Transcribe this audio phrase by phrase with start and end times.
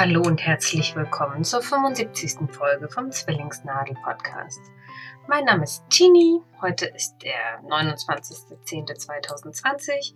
[0.00, 2.50] Hallo und herzlich willkommen zur 75.
[2.50, 4.62] Folge vom Zwillingsnadel Podcast.
[5.28, 10.14] Mein Name ist Tini, heute ist der 29.10.2020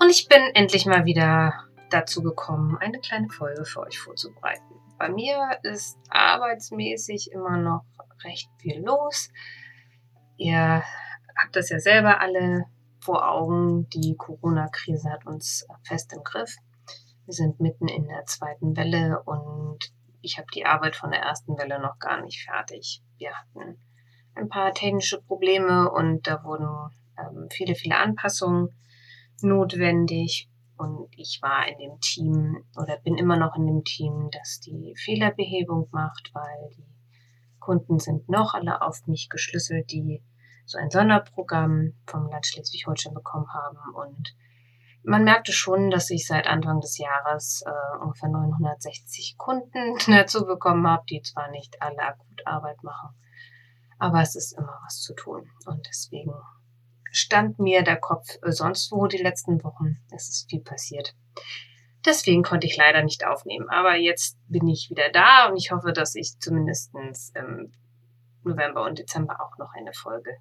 [0.00, 1.54] und ich bin endlich mal wieder
[1.88, 4.74] dazu gekommen, eine kleine Folge für euch vorzubereiten.
[4.98, 7.84] Bei mir ist arbeitsmäßig immer noch
[8.24, 9.30] recht viel los.
[10.36, 10.82] Ihr
[11.40, 12.64] habt das ja selber alle
[12.98, 13.88] vor Augen.
[13.90, 16.56] Die Corona-Krise hat uns fest im Griff.
[17.26, 19.78] Wir sind mitten in der zweiten Welle und
[20.22, 23.02] ich habe die Arbeit von der ersten Welle noch gar nicht fertig.
[23.18, 23.80] Wir hatten
[24.36, 28.68] ein paar technische Probleme und da wurden ähm, viele, viele Anpassungen
[29.42, 30.48] notwendig.
[30.78, 34.94] Und ich war in dem Team oder bin immer noch in dem Team, das die
[34.96, 36.86] Fehlerbehebung macht, weil die
[37.58, 40.22] Kunden sind noch alle auf mich geschlüsselt, die
[40.64, 44.36] so ein Sonderprogramm vom Land Schleswig-Holstein bekommen haben und
[45.06, 50.86] man merkte schon, dass ich seit Anfang des Jahres äh, ungefähr 960 Kunden dazu bekommen
[50.86, 53.14] habe, die zwar nicht alle akut Arbeit machen,
[53.98, 55.48] aber es ist immer was zu tun.
[55.66, 56.34] Und deswegen
[57.12, 60.02] stand mir der Kopf äh, sonst wo die letzten Wochen.
[60.12, 61.14] Es ist viel passiert.
[62.04, 63.68] Deswegen konnte ich leider nicht aufnehmen.
[63.68, 66.92] Aber jetzt bin ich wieder da und ich hoffe, dass ich zumindest
[67.34, 67.72] im
[68.42, 70.36] November und Dezember auch noch eine Folge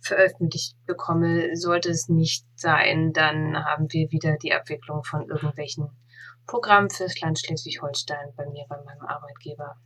[0.00, 1.56] veröffentlicht bekomme.
[1.56, 5.90] Sollte es nicht sein, dann haben wir wieder die Abwicklung von irgendwelchen
[6.46, 9.76] Programmen fürs Land Schleswig-Holstein bei mir, bei meinem Arbeitgeber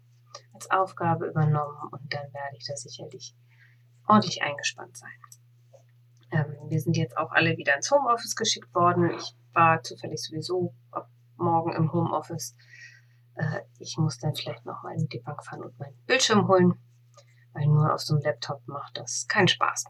[0.54, 3.34] als Aufgabe übernommen und dann werde ich da sicherlich
[4.06, 5.10] ordentlich eingespannt sein.
[6.30, 9.10] Ähm, wir sind jetzt auch alle wieder ins Homeoffice geschickt worden.
[9.10, 12.56] Ich war zufällig sowieso ab morgen im Homeoffice.
[13.34, 16.74] Äh, ich muss dann vielleicht noch mal in die Bank fahren und meinen Bildschirm holen,
[17.52, 19.84] weil nur auf so einem Laptop macht das keinen Spaß.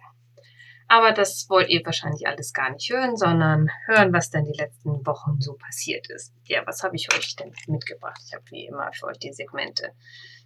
[0.89, 5.07] Aber das wollt ihr wahrscheinlich alles gar nicht hören, sondern hören, was denn die letzten
[5.07, 6.35] Wochen so passiert ist.
[6.45, 8.21] Ja, was habe ich euch denn mitgebracht?
[8.27, 9.93] Ich habe wie immer für euch die Segmente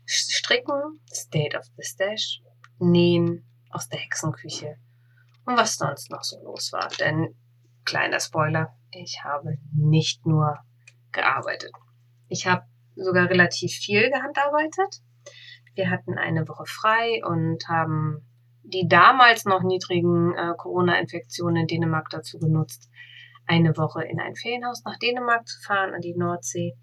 [0.05, 2.43] Stricken, State of the Stash,
[2.79, 4.77] Nähen aus der Hexenküche
[5.47, 6.89] und was sonst noch so los war.
[7.01, 7.35] Denn,
[7.85, 10.59] kleiner Spoiler, ich habe nicht nur
[11.13, 11.73] gearbeitet.
[12.29, 15.03] Ich habe sogar relativ viel gehandarbeitet.
[15.77, 18.27] Wir hatten eine Woche frei und haben
[18.65, 22.91] die damals noch niedrigen äh, Corona-Infektionen in Dänemark dazu genutzt,
[23.47, 26.77] eine Woche in ein Ferienhaus nach Dänemark zu fahren, an die Nordsee.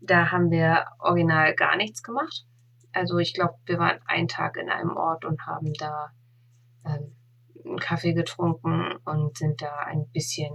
[0.00, 2.44] Da haben wir original gar nichts gemacht.
[2.92, 6.10] Also ich glaube, wir waren einen Tag in einem Ort und haben da
[6.84, 7.16] ähm,
[7.64, 10.52] einen Kaffee getrunken und sind da ein bisschen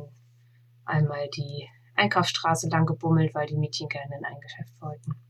[0.85, 5.26] einmal die Einkaufsstraße lang gebummelt, weil die Mädchen gerne in ein Geschäft wollten.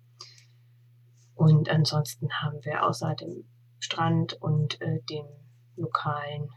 [1.38, 3.48] Und ansonsten haben wir außer dem
[3.80, 5.28] Strand und äh, dem
[5.76, 6.50] lokalen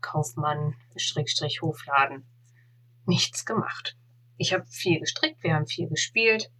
[0.00, 2.26] Kaufmann, Schrägstrich Hofladen,
[3.06, 3.96] nichts gemacht.
[4.36, 6.50] Ich habe viel gestrickt, wir haben viel gespielt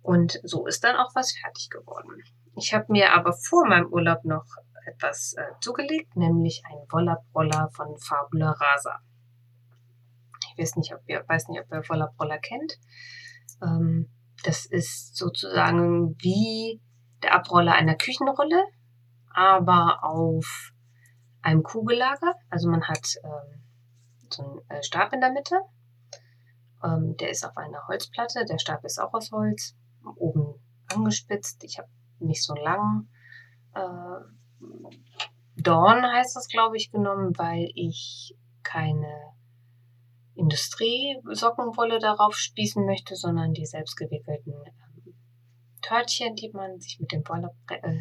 [0.00, 2.22] und so ist dann auch was fertig geworden.
[2.56, 4.46] Ich habe mir aber vor meinem Urlaub noch
[4.86, 8.98] etwas äh, zugelegt, nämlich ein Wollabroller von Fabula Rasa.
[10.50, 12.78] Ich weiß nicht, ob ihr, weiß nicht, ob ihr Wollabroller kennt.
[13.62, 14.08] Ähm,
[14.42, 16.80] das ist sozusagen wie
[17.22, 18.64] der Abroller einer Küchenrolle,
[19.32, 20.72] aber auf
[21.42, 22.34] einem Kugellager.
[22.50, 23.62] Also man hat ähm,
[24.30, 25.60] so einen äh, Stab in der Mitte.
[26.82, 28.44] Ähm, der ist auf einer Holzplatte.
[28.44, 29.76] Der Stab ist auch aus Holz.
[30.16, 30.54] Oben
[30.92, 31.62] angespitzt.
[31.64, 33.08] Ich habe nicht so lang.
[33.74, 34.60] Äh,
[35.56, 39.32] Dorn heißt das, glaube ich, genommen, weil ich keine
[40.34, 45.14] Industrie-Sockenwolle darauf spießen möchte, sondern die selbstgewickelten ähm,
[45.82, 48.00] Törtchen, die man sich mit dem Wolle, äh,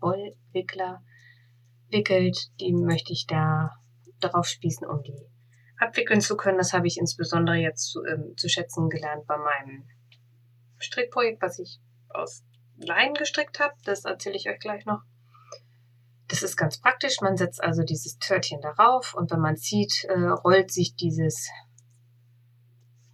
[0.00, 1.02] Wollwickler
[1.88, 3.70] wickelt, die möchte ich da
[4.20, 5.16] darauf spießen, um die
[5.78, 6.58] abwickeln zu können.
[6.58, 9.88] Das habe ich insbesondere jetzt zu, ähm, zu schätzen gelernt bei meinem
[10.78, 11.80] Strickprojekt, was ich
[12.10, 12.44] aus
[12.76, 13.74] Leinen gestrickt habe.
[13.84, 15.00] Das erzähle ich euch gleich noch.
[16.30, 17.20] Das ist ganz praktisch.
[17.20, 21.50] Man setzt also dieses Törtchen darauf und wenn man zieht, äh, rollt sich dieses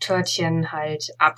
[0.00, 1.36] Törtchen halt ab.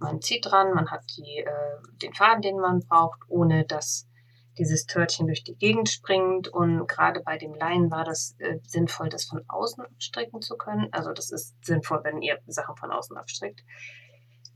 [0.00, 4.08] Man zieht dran, man hat die, äh, den Faden, den man braucht, ohne dass
[4.58, 6.48] dieses Törtchen durch die Gegend springt.
[6.48, 10.88] Und gerade bei dem Leinen war das äh, sinnvoll, das von außen abstricken zu können.
[10.90, 13.62] Also das ist sinnvoll, wenn ihr Sachen von außen abstrickt.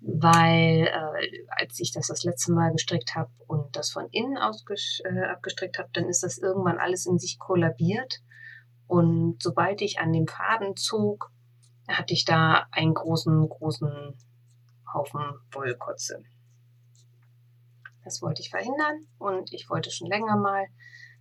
[0.01, 4.65] Weil äh, als ich das das letzte Mal gestrickt habe und das von innen aus
[5.05, 8.21] äh, abgestrickt habe, dann ist das irgendwann alles in sich kollabiert.
[8.87, 11.31] Und sobald ich an dem Faden zog,
[11.89, 14.17] hatte ich da einen großen, großen
[14.93, 15.21] Haufen
[15.53, 16.23] Wollkotze.
[18.05, 20.67] Das wollte ich verhindern und ich wollte schon länger mal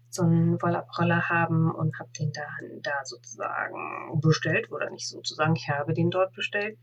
[0.09, 5.67] so einen Wollabroller haben und habe den dann da sozusagen bestellt oder nicht sozusagen, ich
[5.67, 6.77] habe den dort bestellt.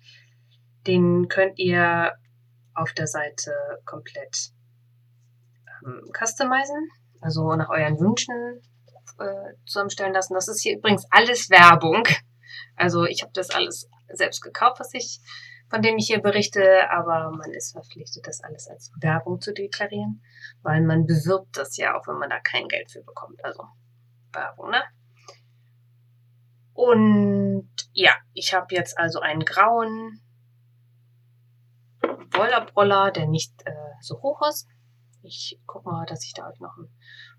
[0.87, 2.13] Den könnt ihr
[2.75, 3.53] auf der Seite
[3.85, 4.51] komplett
[5.85, 6.89] ähm, customizen,
[7.21, 8.63] also nach euren Wünschen
[9.19, 10.35] äh, zusammenstellen lassen.
[10.35, 12.05] Das ist hier übrigens alles Werbung.
[12.77, 15.21] Also ich habe das alles selbst gekauft, was ich,
[15.71, 20.23] von dem ich hier berichte, aber man ist verpflichtet, das alles als Werbung zu deklarieren,
[20.63, 23.45] weil man bewirbt das ja auch, wenn man da kein Geld für bekommt.
[23.45, 23.65] Also
[24.33, 24.83] Werbung, ne?
[26.75, 30.22] Und ja, ich habe jetzt also einen grauen
[32.35, 34.69] Wollabroller, der nicht äh, so hoch ist.
[35.23, 36.89] Ich gucke mal, dass ich da euch noch ein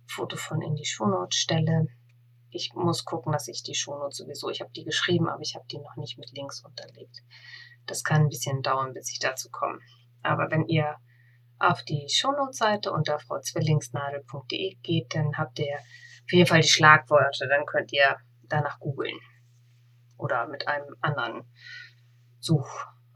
[0.07, 1.87] Foto von in die Shownotes stelle.
[2.49, 5.65] Ich muss gucken, dass ich die Shownotes sowieso, ich habe die geschrieben, aber ich habe
[5.69, 7.23] die noch nicht mit Links unterlegt.
[7.85, 9.79] Das kann ein bisschen dauern, bis ich dazu komme.
[10.21, 10.95] Aber wenn ihr
[11.59, 17.47] auf die Shownotes-Seite unter frauzwillingsnadel.de geht, dann habt ihr auf jeden Fall die Schlagworte.
[17.47, 19.17] Dann könnt ihr danach googeln.
[20.17, 21.43] Oder mit einem anderen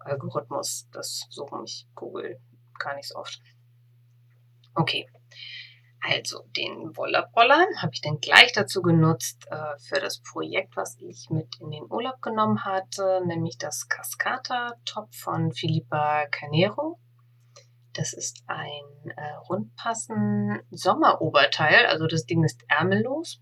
[0.08, 0.88] Suchalgorithmus.
[0.92, 2.40] Das suchen mich Google
[2.80, 3.42] gar nicht so oft.
[4.76, 5.08] Okay.
[6.00, 11.28] Also den Wollabroller habe ich dann gleich dazu genutzt äh, für das Projekt, was ich
[11.32, 17.00] mit in den Urlaub genommen hatte, nämlich das Cascata Top von Filipa Canero.
[17.94, 23.42] Das ist ein äh, rundpassen Sommeroberteil, also das Ding ist ärmellos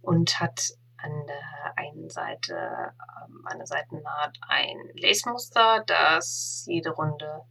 [0.00, 0.70] und hat
[1.02, 7.42] an der einen Seite, ähm, an der Seitennaht ein Lace-Muster, das jede Runde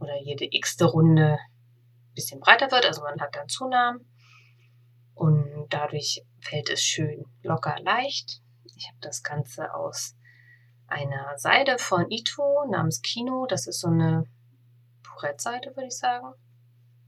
[0.00, 4.06] oder jede x-te Runde ein bisschen breiter wird, also man hat dann Zunahmen
[5.14, 8.40] und dadurch fällt es schön locker leicht.
[8.76, 10.16] Ich habe das Ganze aus
[10.86, 14.24] einer Seide von Ito namens Kino, das ist so eine
[15.02, 16.32] Brettseite, würde ich sagen.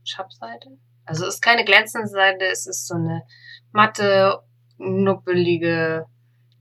[0.03, 0.77] Schappseite.
[1.05, 3.23] Also es ist keine glänzende Seite, es ist so eine
[3.71, 4.41] matte,
[4.77, 6.05] nuppelige,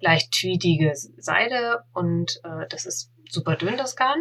[0.01, 4.21] leicht tweedige Seide und äh, das ist super dünn, das Garn.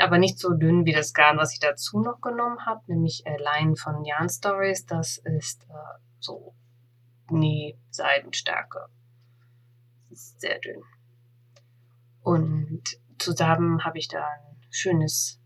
[0.00, 3.36] Aber nicht so dünn wie das Garn, was ich dazu noch genommen habe, nämlich äh,
[3.38, 4.84] Line von Yarn Stories.
[4.84, 6.54] Das ist äh, so
[7.30, 8.86] Näh-Seidenstärke.
[10.10, 10.82] Ist sehr dünn.
[12.22, 12.82] Und
[13.18, 15.40] zusammen habe ich da ein schönes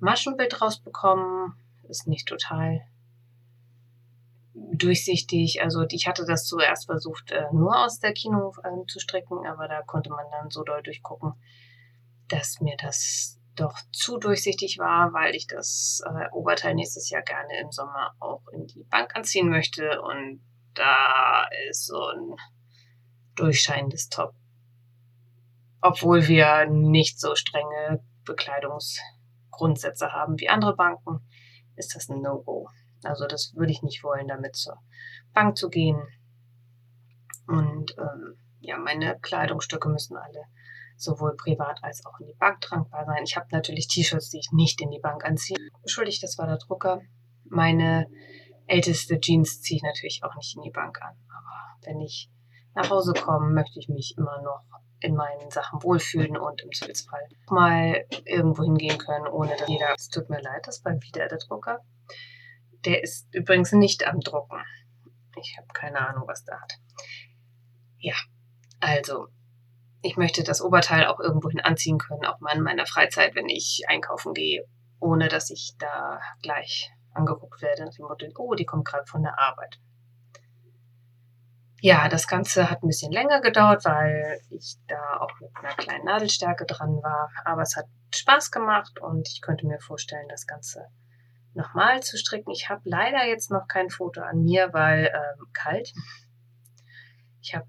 [0.00, 1.54] Maschenbild rausbekommen.
[1.88, 2.82] Ist nicht total
[4.54, 5.62] durchsichtig.
[5.62, 9.68] Also ich hatte das zuerst versucht, äh, nur aus der Kino äh, zu stricken, aber
[9.68, 11.32] da konnte man dann so doll durchgucken,
[12.28, 17.60] dass mir das doch zu durchsichtig war, weil ich das äh, Oberteil nächstes Jahr gerne
[17.60, 20.00] im Sommer auch in die Bank anziehen möchte.
[20.02, 20.42] Und
[20.74, 22.36] da ist so ein
[23.34, 24.34] durchscheinendes Top.
[25.80, 29.00] Obwohl wir nicht so strenge Bekleidungs-
[29.52, 31.20] Grundsätze haben wie andere Banken,
[31.76, 32.68] ist das ein No-Go.
[33.04, 34.78] Also das würde ich nicht wollen, damit zur
[35.32, 36.00] Bank zu gehen.
[37.46, 40.44] Und ähm, ja, meine Kleidungsstücke müssen alle
[40.96, 43.24] sowohl privat als auch in die Bank trankbar sein.
[43.24, 45.58] Ich habe natürlich T-Shirts, die ich nicht in die Bank anziehe.
[45.80, 47.00] Entschuldigt, das war der Drucker.
[47.44, 48.06] Meine
[48.66, 51.16] älteste Jeans ziehe ich natürlich auch nicht in die Bank an.
[51.28, 52.30] Aber wenn ich
[52.74, 54.62] nach Hause komme, möchte ich mich immer noch
[55.00, 59.94] in meinen Sachen wohlfühlen und im Zweifelsfall mal irgendwo hingehen können, ohne dass jeder.
[59.96, 61.80] Es tut mir leid, das war wieder der Drucker.
[62.84, 64.62] Der ist übrigens nicht am Drucken.
[65.40, 66.74] Ich habe keine Ahnung, was der hat.
[67.98, 68.14] Ja,
[68.80, 69.28] also
[70.02, 73.84] ich möchte das Oberteil auch irgendwohin anziehen können, auch mal in meiner Freizeit, wenn ich
[73.88, 74.66] einkaufen gehe,
[74.98, 79.22] ohne dass ich da gleich angeguckt werde nach dem Motto, oh, die kommt gerade von
[79.22, 79.78] der Arbeit.
[81.80, 86.04] Ja, das Ganze hat ein bisschen länger gedauert, weil ich da auch mit einer kleinen
[86.04, 87.28] Nadelstärke dran war.
[87.44, 90.86] Aber es hat Spaß gemacht und ich könnte mir vorstellen, das Ganze
[91.54, 92.50] nochmal zu stricken.
[92.50, 95.92] Ich habe leider jetzt noch kein Foto an mir, weil ähm, kalt.
[97.40, 97.66] Ich habe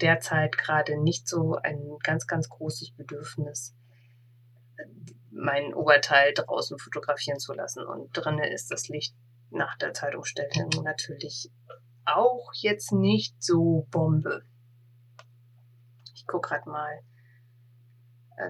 [0.00, 3.74] derzeit gerade nicht so ein ganz, ganz großes Bedürfnis,
[5.30, 7.84] mein Oberteil draußen fotografieren zu lassen.
[7.84, 9.14] Und drinnen ist das Licht
[9.50, 11.50] nach der Zeitumstellung natürlich
[12.04, 14.42] auch jetzt nicht so Bombe.
[16.14, 17.00] Ich gucke gerade mal,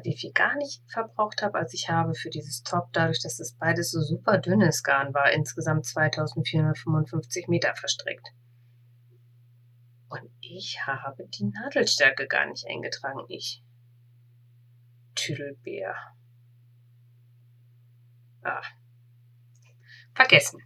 [0.03, 1.59] wie viel Garn ich verbraucht habe.
[1.59, 5.33] Also ich habe für dieses Top, dadurch, dass es beides so super dünnes Garn war,
[5.33, 8.27] insgesamt 2455 Meter verstrickt.
[10.09, 13.25] Und ich habe die Nadelstärke gar nicht eingetragen.
[13.29, 13.63] Ich.
[15.15, 15.95] Tüdelbär.
[18.43, 18.63] Ah.
[20.15, 20.61] Vergessen.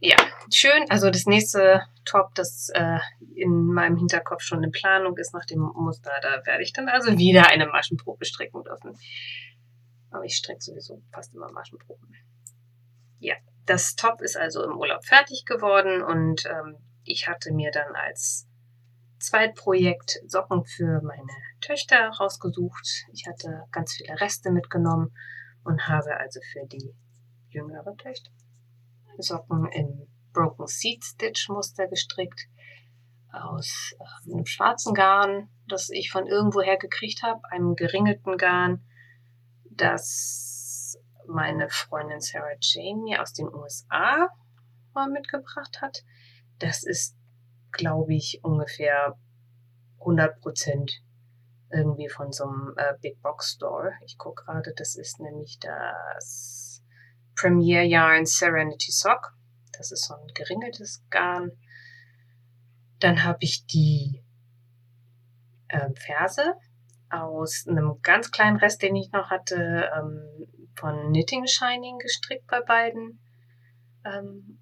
[0.00, 0.16] Ja,
[0.52, 0.90] schön.
[0.90, 2.98] Also das nächste Top, das äh,
[3.34, 7.18] in meinem Hinterkopf schon in Planung ist nach dem Muster, da werde ich dann also
[7.18, 8.96] wieder eine Maschenprobe stricken dürfen.
[10.10, 12.14] Aber ich stricke sowieso fast immer Maschenproben.
[13.18, 13.34] Ja,
[13.66, 18.46] das Top ist also im Urlaub fertig geworden und ähm, ich hatte mir dann als
[19.18, 23.06] Zweitprojekt Socken für meine Töchter rausgesucht.
[23.12, 25.16] Ich hatte ganz viele Reste mitgenommen
[25.64, 26.94] und habe also für die
[27.48, 28.30] jüngere Töchter
[29.18, 32.48] Socken im Broken Seed Stitch Muster gestrickt
[33.32, 38.84] aus äh, einem schwarzen Garn, das ich von irgendwoher gekriegt habe, einem geringelten Garn,
[39.70, 44.28] das meine Freundin Sarah Jane mir aus den USA
[44.92, 46.04] mal mitgebracht hat.
[46.58, 47.16] Das ist,
[47.72, 49.18] glaube ich, ungefähr
[50.00, 51.02] 100 Prozent
[51.72, 53.92] irgendwie von so einem äh, Big Box Store.
[54.04, 56.82] Ich gucke gerade, das ist nämlich das
[57.34, 59.34] Premier Yarn Serenity Sock.
[59.76, 61.52] Das ist so ein geringeltes Garn.
[63.00, 64.24] Dann habe ich die
[65.68, 66.54] äh, Ferse
[67.10, 72.60] aus einem ganz kleinen Rest, den ich noch hatte, ähm, von Knitting Shining gestrickt bei
[72.60, 73.20] beiden
[74.04, 74.58] ähm,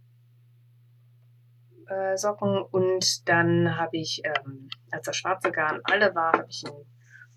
[1.89, 2.63] äh, Socken.
[2.63, 6.85] Und dann habe ich, ähm, als das schwarze Garn alle war, habe ich einen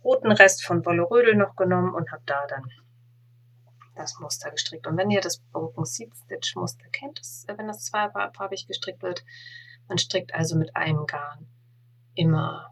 [0.04, 2.64] roten Rest von Wolle Rödel noch genommen und habe da dann
[3.96, 4.88] das Muster gestrickt.
[4.88, 9.24] Und wenn ihr das Broken Seed Stitch Muster kennt, das, wenn das zweifarbig gestrickt wird,
[9.88, 11.48] man strickt also mit einem Garn
[12.16, 12.72] immer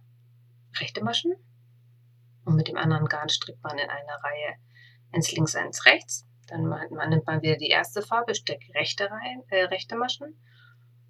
[0.79, 1.33] rechte Maschen
[2.45, 4.55] und mit dem anderen Garn strickt man in einer Reihe
[5.11, 6.25] eins links, eins rechts.
[6.47, 10.37] Dann man, man nimmt man wieder die erste Farbe, strickt rechte, Reihen, äh, rechte Maschen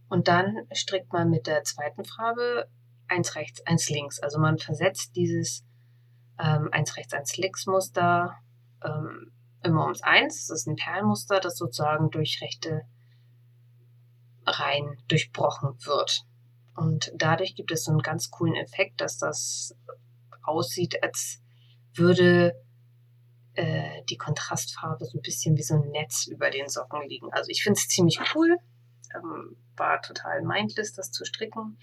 [0.10, 2.70] und dann strickt man mit der zweiten Farbe
[3.08, 4.20] eins rechts, eins links.
[4.20, 5.66] Also man versetzt dieses
[6.40, 8.38] ähm, eins rechts, eins links Muster
[8.84, 9.32] ähm,
[9.64, 10.48] immer ums eins.
[10.48, 12.82] Das ist ein Perlmuster, das sozusagen durch rechte
[14.46, 16.26] Reihen durchbrochen wird.
[16.76, 19.76] Und dadurch gibt es so einen ganz coolen Effekt, dass das
[20.44, 21.42] aussieht, als
[21.94, 22.54] würde
[23.54, 27.32] äh, die Kontrastfarbe so ein bisschen wie so ein Netz über den Socken liegen.
[27.32, 28.58] Also ich finde es ziemlich cool.
[29.16, 31.78] Ähm, war total mindless, das zu stricken.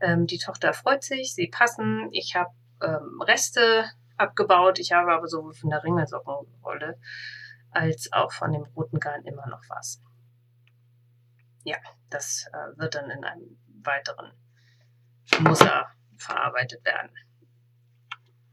[0.00, 2.08] Ähm, die Tochter freut sich, sie passen.
[2.12, 2.50] Ich habe
[2.82, 4.78] ähm, Reste abgebaut.
[4.78, 6.98] Ich habe aber sowohl von der Ringelsockenwolle
[7.70, 10.00] als auch von dem roten Garn immer noch was.
[11.64, 11.76] Ja,
[12.10, 14.32] das äh, wird dann in einem weiteren
[15.40, 17.10] Muster verarbeitet werden.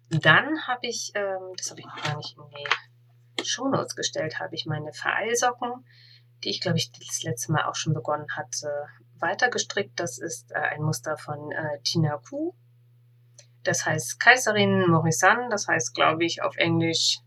[0.09, 2.43] Dann habe ich, ähm, das habe ich noch gar nicht in
[3.39, 5.85] die Shownotes gestellt, habe ich meine Vereilsocken,
[6.43, 8.87] die ich glaube ich das letzte Mal auch schon begonnen hatte,
[9.19, 9.99] weiter gestrickt.
[9.99, 12.53] Das ist äh, ein Muster von äh, Tina Kuh.
[13.63, 17.19] Das heißt Kaiserin Morissan, das heißt glaube ich auf Englisch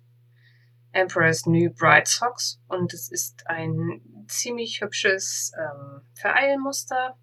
[0.94, 2.60] Emperor's New Bright Socks.
[2.68, 7.16] Und es ist ein ziemlich hübsches ähm, Vereilmuster.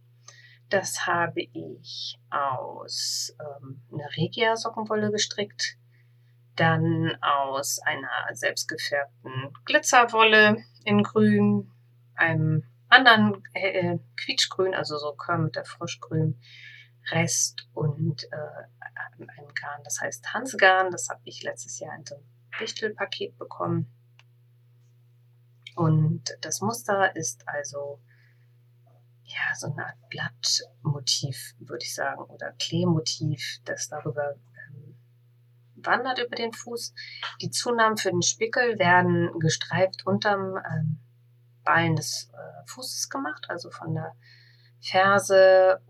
[0.70, 5.78] Das habe ich aus ähm, einer Regia-Sockenwolle gestrickt,
[6.56, 11.72] dann aus einer selbstgefärbten Glitzerwolle in Grün,
[12.16, 16.40] einem anderen äh, Quietschgrün, also so Körmiter Frischgrün,
[17.12, 18.38] Rest und äh,
[19.20, 20.92] einem Garn, das heißt Hansgarn.
[20.92, 22.26] Das habe ich letztes Jahr in so einem
[22.60, 23.92] Wichtelpaket bekommen.
[25.76, 28.00] Und das Muster ist also
[29.24, 34.36] ja so eine Art Blattmotiv, würde ich sagen, oder Kleemotiv, das darüber
[34.68, 34.98] ähm,
[35.76, 36.94] wandert über den Fuß.
[37.42, 41.00] Die Zunahmen für den Spickel werden gestreift unterm ähm,
[41.64, 44.16] Ballen des äh, Fußes gemacht, also von der
[44.82, 45.82] Ferse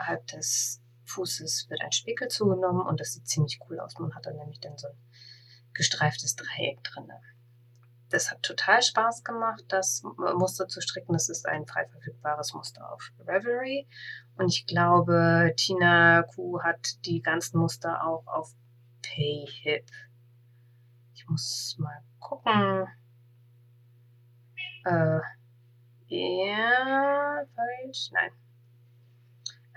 [0.00, 3.98] unterhalb des Fußes wird ein Spickel zugenommen und das sieht ziemlich cool aus.
[3.98, 4.96] Man hat dann nämlich dann so ein
[5.74, 7.08] gestreiftes Dreieck drin.
[8.08, 11.12] Das hat total Spaß gemacht, das Muster zu stricken.
[11.12, 13.88] Das ist ein frei verfügbares Muster auf Revelry.
[14.36, 18.52] Und ich glaube, Tina Kuh hat die ganzen Muster auch auf
[19.02, 19.86] Payhip.
[21.14, 22.86] Ich muss mal gucken.
[24.84, 25.20] Äh,
[26.08, 28.10] ja, falsch.
[28.12, 28.30] Nein.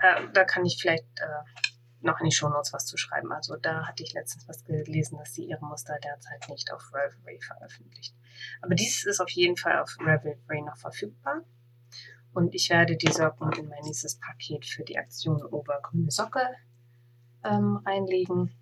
[0.04, 1.62] Äh, da kann ich vielleicht äh,
[2.00, 3.32] noch in die Shownotes was zu schreiben.
[3.32, 7.40] Also da hatte ich letztens was gelesen, dass sie ihre Muster derzeit nicht auf Ravelry
[7.40, 8.14] veröffentlicht.
[8.60, 11.42] Aber dies ist auf jeden Fall auf Ravelry noch verfügbar.
[12.34, 16.46] Und ich werde die Socken in mein nächstes Paket für die Aktion Obergrüne Socke
[17.44, 18.52] ähm, reinlegen.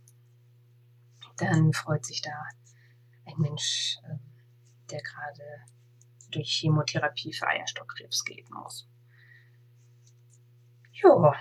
[1.39, 2.45] Dann freut sich da
[3.25, 4.21] ein Mensch, ähm,
[4.91, 5.65] der gerade
[6.31, 8.87] durch Chemotherapie für Eierstockkrebs gehen muss.
[11.03, 11.35] Ja,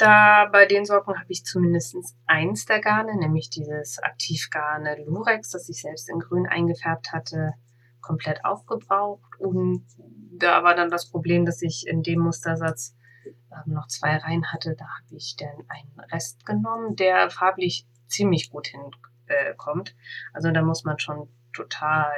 [0.00, 1.94] da bei den Socken habe ich zumindest
[2.26, 7.52] eins der Garne, nämlich dieses Aktivgarne Lurex, das ich selbst in grün eingefärbt hatte,
[8.00, 9.38] komplett aufgebraucht.
[9.38, 9.86] Und
[10.32, 14.74] da war dann das Problem, dass ich in dem Mustersatz ähm, noch zwei Reihen hatte.
[14.74, 19.94] Da habe ich dann einen Rest genommen, der farblich ziemlich gut hinkommt.
[20.32, 22.10] Also da muss man schon total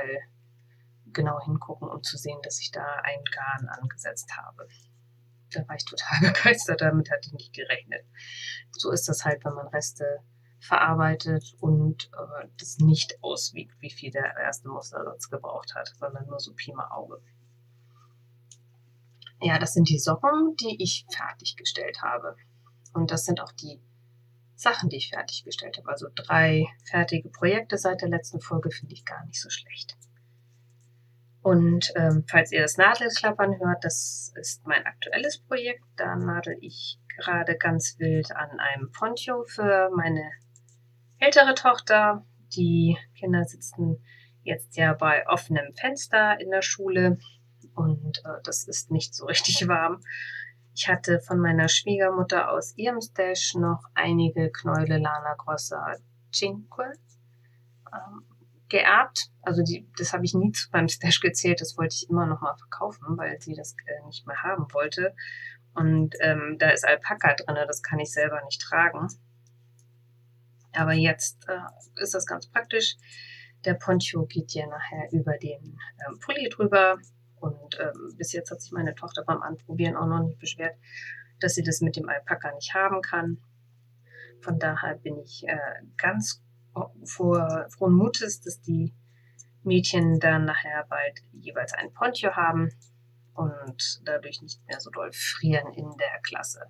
[1.12, 4.68] genau hingucken, um zu sehen, dass ich da ein Garn angesetzt habe
[5.52, 8.04] da war ich total begeistert, damit hatte ich nicht gerechnet.
[8.72, 10.20] So ist das halt, wenn man Reste
[10.60, 16.38] verarbeitet und äh, das nicht auswiegt, wie viel der erste Mustersatz gebraucht hat, sondern nur
[16.38, 17.20] so Pi mal Auge.
[19.40, 22.36] Ja, das sind die Socken, die ich fertiggestellt habe.
[22.94, 23.80] Und das sind auch die
[24.54, 25.88] Sachen, die ich fertiggestellt habe.
[25.88, 29.96] Also drei fertige Projekte seit der letzten Folge finde ich gar nicht so schlecht.
[31.42, 35.82] Und ähm, falls ihr das Nadelklappern hört, das ist mein aktuelles Projekt.
[35.96, 40.30] Da nadel ich gerade ganz wild an einem Poncho für meine
[41.18, 42.24] ältere Tochter.
[42.56, 44.04] Die Kinder sitzen
[44.44, 47.18] jetzt ja bei offenem Fenster in der Schule
[47.74, 50.00] und äh, das ist nicht so richtig warm.
[50.74, 55.96] Ich hatte von meiner Schwiegermutter aus ihrem Stash noch einige Knäule Lana Grossa
[56.32, 56.92] Cinque
[57.92, 58.24] ähm,
[58.72, 59.28] geerbt.
[59.42, 61.60] Also die, das habe ich nie zu meinem Stash gezählt.
[61.60, 65.14] Das wollte ich immer noch mal verkaufen, weil sie das äh, nicht mehr haben wollte.
[65.74, 69.06] Und ähm, da ist Alpaka drin, das kann ich selber nicht tragen.
[70.74, 72.96] Aber jetzt äh, ist das ganz praktisch.
[73.64, 76.98] Der Poncho geht ja nachher über den ähm, Pulli drüber.
[77.36, 80.76] Und ähm, bis jetzt hat sich meine Tochter beim Anprobieren auch noch nicht beschwert,
[81.40, 83.38] dass sie das mit dem Alpaka nicht haben kann.
[84.40, 85.58] Von daher bin ich äh,
[85.96, 86.42] ganz
[87.04, 88.94] frohen Mutes, dass die
[89.62, 92.70] Mädchen dann nachher bald jeweils ein Poncho haben
[93.34, 96.66] und dadurch nicht mehr so doll frieren in der Klasse.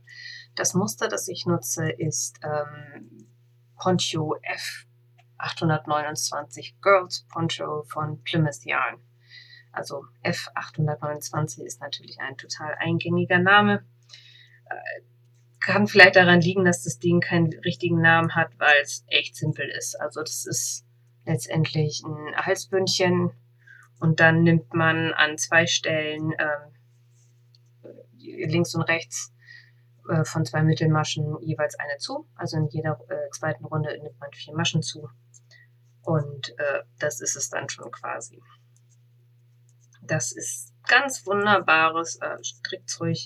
[0.55, 3.27] Das Muster, das ich nutze, ist ähm,
[3.77, 4.87] Poncho F
[5.39, 8.99] 829 Girls Poncho von Plymouth Yarn.
[9.73, 13.85] Also F829 ist natürlich ein total eingängiger Name.
[14.67, 15.03] Äh,
[15.65, 19.69] kann vielleicht daran liegen, dass das Ding keinen richtigen Namen hat, weil es echt simpel
[19.69, 20.01] ist.
[20.01, 20.85] Also das ist
[21.25, 23.31] letztendlich ein Halsbündchen
[24.01, 26.73] und dann nimmt man an zwei Stellen ähm,
[28.19, 29.33] links und rechts
[30.09, 32.27] äh, von zwei Mittelmaschen jeweils eine zu.
[32.35, 35.09] Also in jeder äh, zweiten Runde nimmt man vier Maschen zu.
[36.03, 38.43] Und äh, das ist es dann schon quasi.
[40.03, 43.19] Das ist ganz wunderbares äh, Strickzeug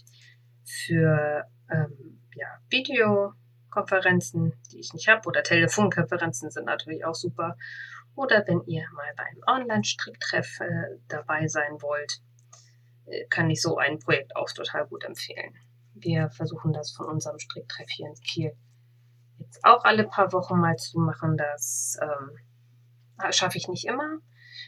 [0.64, 7.57] für ähm, ja, Videokonferenzen, die ich nicht habe, oder Telefonkonferenzen sind natürlich auch super.
[8.14, 12.22] Oder wenn ihr mal beim Online-Stricktreff äh, dabei sein wollt,
[13.07, 15.55] äh, kann ich so ein Projekt auch total gut empfehlen.
[15.94, 18.57] Wir versuchen das von unserem Stricktreff hier in Kiel
[19.38, 21.37] jetzt auch alle paar Wochen mal zu machen.
[21.37, 24.18] Das ähm, schaffe ich nicht immer.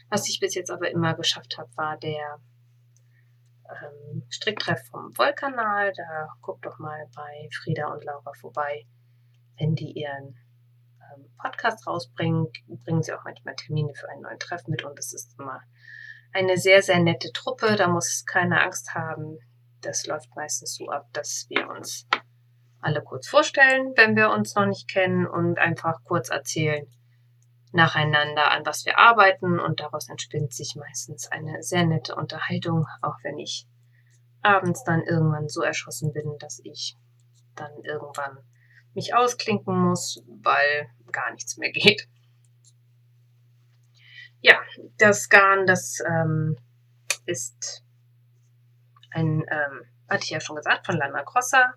[0.09, 2.39] Was ich bis jetzt aber immer geschafft habe, war der
[3.69, 5.93] ähm, Stricktreff vom Wollkanal.
[5.95, 8.85] Da guckt doch mal bei Frieda und Laura vorbei.
[9.57, 10.35] Wenn die ihren
[11.01, 12.47] ähm, Podcast rausbringen,
[12.85, 15.61] bringen sie auch manchmal Termine für einen neuen Treff mit und es ist immer
[16.33, 17.75] eine sehr, sehr nette Truppe.
[17.75, 19.37] Da muss keiner Angst haben.
[19.81, 22.07] Das läuft meistens so ab, dass wir uns
[22.81, 26.87] alle kurz vorstellen, wenn wir uns noch nicht kennen und einfach kurz erzählen,
[27.71, 33.17] nacheinander, an was wir arbeiten und daraus entspinnt sich meistens eine sehr nette Unterhaltung, auch
[33.23, 33.67] wenn ich
[34.41, 36.97] abends dann irgendwann so erschossen bin, dass ich
[37.55, 38.37] dann irgendwann
[38.93, 42.07] mich ausklinken muss, weil gar nichts mehr geht.
[44.41, 44.59] Ja,
[44.97, 46.57] das Garn, das ähm,
[47.25, 47.83] ist
[49.11, 51.73] ein, ähm, hatte ich ja schon gesagt, von Lana Grossa.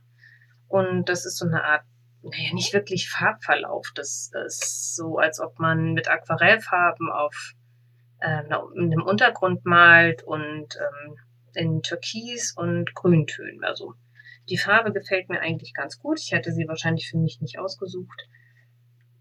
[0.69, 1.85] Und das ist so eine Art
[2.23, 3.91] naja, nicht wirklich Farbverlauf.
[3.95, 7.53] Das ist so, als ob man mit Aquarellfarben auf
[8.21, 11.17] äh, einem Untergrund malt und ähm,
[11.55, 13.65] in Türkis und Grüntönen.
[13.65, 13.95] Also
[14.49, 16.21] die Farbe gefällt mir eigentlich ganz gut.
[16.21, 18.29] Ich hätte sie wahrscheinlich für mich nicht ausgesucht,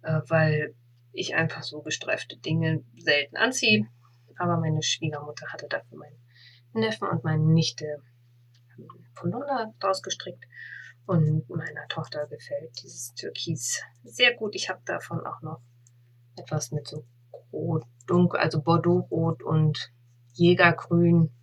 [0.04, 0.76] äh, weil
[1.14, 3.88] ich einfach so gestreifte Dinge selten anziehe.
[4.38, 6.20] Aber meine Schwiegermutter hatte dafür meinen
[6.74, 8.02] Neffen und meine Nichte
[9.16, 10.46] Polunder draus gestrickt.
[11.06, 14.56] Und meiner Tochter gefällt dieses Türkis sehr gut.
[14.56, 15.62] Ich habe davon auch noch
[16.38, 17.06] etwas mit so
[17.52, 19.92] Rot, dunkel, also Bordeaux-Rot und
[20.34, 21.34] Jägergrün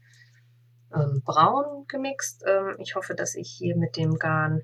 [0.94, 2.44] ähm, braun gemixt.
[2.47, 4.62] Ähm, ich hoffe, dass ich hier mit dem Garn,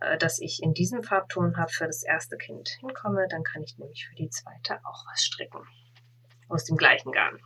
[0.00, 3.26] äh, das ich in diesem Farbton habe, für das erste Kind hinkomme.
[3.28, 5.60] Dann kann ich nämlich für die zweite auch was stricken.
[6.48, 7.38] Aus dem gleichen Garn.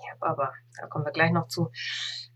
[0.00, 1.70] Ich habe aber, da kommen wir gleich noch zu,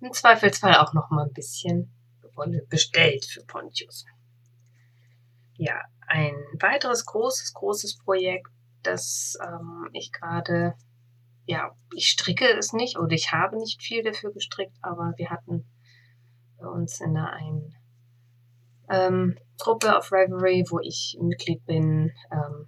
[0.00, 1.92] im Zweifelsfall auch noch mal ein bisschen
[2.40, 4.06] Wolle bestellt für Pontius.
[5.54, 8.48] Ja, ein weiteres großes, großes Projekt,
[8.82, 10.74] das ähm, ich gerade,
[11.44, 15.66] ja, ich stricke es nicht oder ich habe nicht viel dafür gestrickt, aber wir hatten
[16.58, 17.74] bei uns in der einen
[18.88, 22.66] ähm, Truppe auf Reverie, wo ich Mitglied bin, ähm,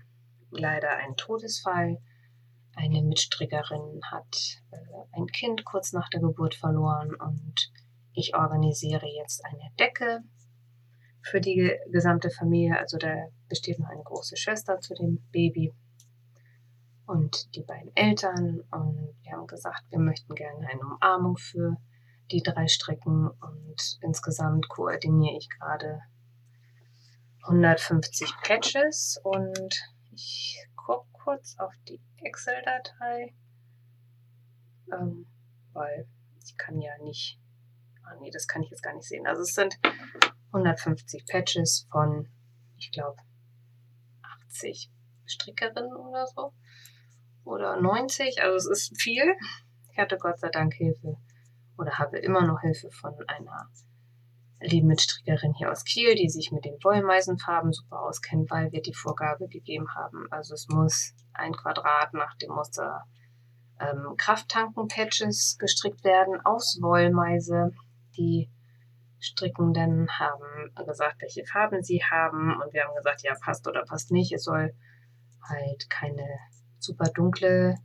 [0.50, 1.98] leider einen Todesfall.
[2.74, 4.76] Eine Mitstrickerin hat äh,
[5.16, 7.72] ein Kind kurz nach der Geburt verloren und
[8.14, 10.22] ich organisiere jetzt eine Decke
[11.22, 12.79] für die gesamte Familie.
[12.79, 13.14] Also da
[13.48, 15.72] besteht noch eine große Schwester zu dem Baby
[17.07, 18.62] und die beiden Eltern.
[18.70, 21.77] Und wir haben gesagt, wir möchten gerne eine Umarmung für
[22.31, 23.29] die drei Strecken.
[23.29, 26.01] Und insgesamt koordiniere ich gerade
[27.44, 29.20] 150 Patches.
[29.22, 33.35] Und ich gucke kurz auf die Excel-Datei,
[34.92, 35.27] ähm,
[35.72, 36.07] weil
[36.44, 37.38] ich kann ja nicht,
[38.12, 39.27] ah nee, das kann ich jetzt gar nicht sehen.
[39.27, 39.79] Also es sind
[40.53, 42.29] 150 Patches von,
[42.77, 43.16] ich glaube,
[44.48, 44.90] 80
[45.27, 46.53] Strickerinnen oder so.
[47.44, 49.35] Oder 90, also es ist viel.
[49.90, 51.16] Ich hatte Gott sei Dank Hilfe
[51.77, 53.68] oder habe immer noch Hilfe von einer
[54.61, 58.94] lieben Mitstrickerin hier aus Kiel, die sich mit den Wollmeisenfarben super auskennt, weil wir die
[58.94, 60.29] Vorgabe gegeben haben.
[60.31, 63.05] Also es muss ein Quadrat nach dem Muster
[63.81, 67.72] ähm, Krafttanken-Patches gestrickt werden aus Wollmeise.
[68.16, 68.51] Die
[69.20, 74.11] Strickenden haben gesagt, welche Farben sie haben und wir haben gesagt, ja, passt oder passt
[74.11, 74.33] nicht.
[74.33, 74.75] Es soll
[75.48, 76.27] halt keine
[76.79, 77.79] super dunkle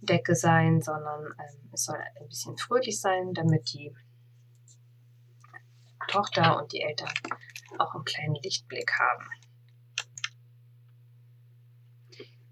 [0.00, 3.94] Decke sein, sondern ähm, es soll ein bisschen fröhlich sein, damit die
[6.08, 7.12] Tochter und die Eltern
[7.78, 9.24] auch einen kleinen Lichtblick haben.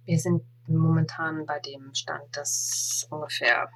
[0.04, 3.70] Wir sind momentan bei dem Stand, dass ungefähr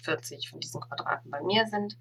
[0.00, 1.96] 140 von diesen Quadraten bei mir sind.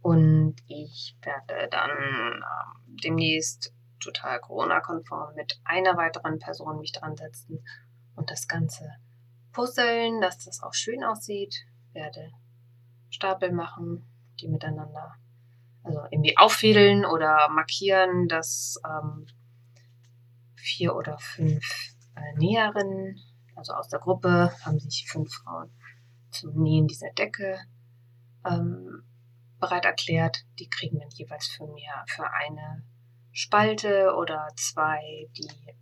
[0.00, 7.64] Und ich werde dann ähm, demnächst total Corona-konform mit einer weiteren Person mich dran setzen
[8.14, 8.86] und das Ganze
[9.52, 11.54] puzzeln, dass das auch schön aussieht.
[11.92, 12.32] Werde
[13.08, 14.04] Stapel machen,
[14.40, 15.14] die miteinander
[15.84, 19.26] also irgendwie auffädeln oder markieren, dass ähm,
[20.56, 21.62] vier oder fünf
[22.16, 23.16] äh, Näherinnen,
[23.54, 25.70] also aus der Gruppe, haben sich fünf Frauen
[26.34, 27.58] zum Nähen dieser Decke
[28.46, 29.02] ähm,
[29.58, 30.44] bereit erklärt.
[30.58, 32.84] Die kriegen dann jeweils von mir für eine
[33.32, 35.74] Spalte oder zwei die äh,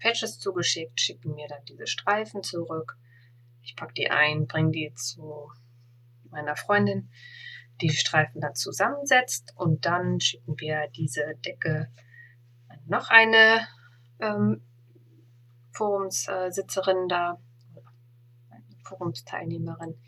[0.00, 2.96] Patches zugeschickt, schicken mir dann diese Streifen zurück.
[3.62, 5.50] Ich packe die ein, bringe die zu
[6.30, 7.10] meiner Freundin,
[7.80, 11.88] die die Streifen dann zusammensetzt und dann schicken wir diese Decke
[12.86, 13.66] noch eine
[14.20, 14.62] ähm,
[15.72, 17.38] Forumssitzerin da,
[18.84, 20.00] Forumsteilnehmerin,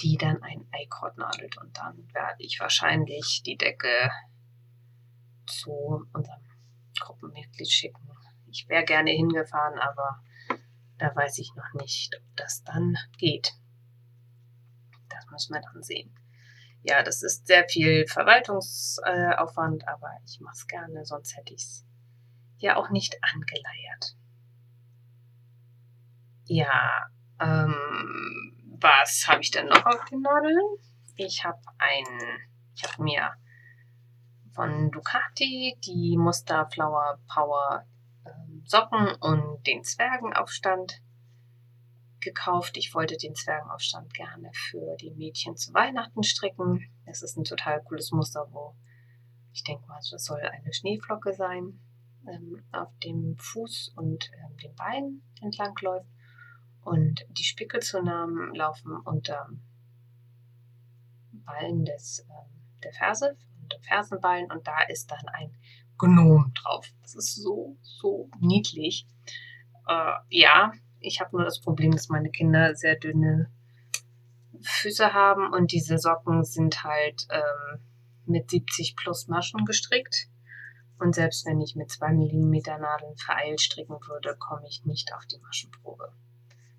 [0.00, 4.10] die dann ein Eikraut nadelt und dann werde ich wahrscheinlich die Decke
[5.46, 6.42] zu unserem
[7.00, 8.08] Gruppenmitglied schicken.
[8.48, 10.22] Ich wäre gerne hingefahren, aber
[10.98, 13.52] da weiß ich noch nicht, ob das dann geht.
[15.08, 16.14] Das müssen wir dann sehen.
[16.82, 21.84] Ja, das ist sehr viel Verwaltungsaufwand, aber ich mache es gerne, sonst hätte ich es
[22.58, 24.16] ja auch nicht angeleiert.
[26.44, 30.58] Ja, ähm, was habe ich denn noch auf den Nadeln?
[31.16, 33.32] Ich habe ein, ich habe mir
[34.54, 37.86] von Ducati die Muster Flower Power
[38.26, 41.02] ähm, Socken und den Zwergenaufstand
[42.20, 42.76] gekauft.
[42.76, 46.90] Ich wollte den Zwergenaufstand gerne für die Mädchen zu Weihnachten stricken.
[47.04, 48.74] Es ist ein total cooles Muster, wo
[49.52, 51.80] ich denke mal, das soll eine Schneeflocke sein,
[52.28, 56.10] ähm, auf dem Fuß und ähm, den Beinen entlang läuft.
[56.86, 59.50] Und die Spickelzunahmen laufen unter
[61.32, 65.52] Ballen des, ähm, der Ferse, unter Fersenballen und da ist dann ein
[65.98, 66.86] Gnom drauf.
[67.02, 69.04] Das ist so, so niedlich.
[69.88, 70.70] Äh, ja,
[71.00, 73.50] ich habe nur das Problem, dass meine Kinder sehr dünne
[74.60, 77.80] Füße haben und diese Socken sind halt ähm,
[78.26, 80.28] mit 70 plus Maschen gestrickt.
[81.00, 85.26] Und selbst wenn ich mit 2 mm Nadeln vereilt stricken würde, komme ich nicht auf
[85.26, 86.12] die Maschenprobe.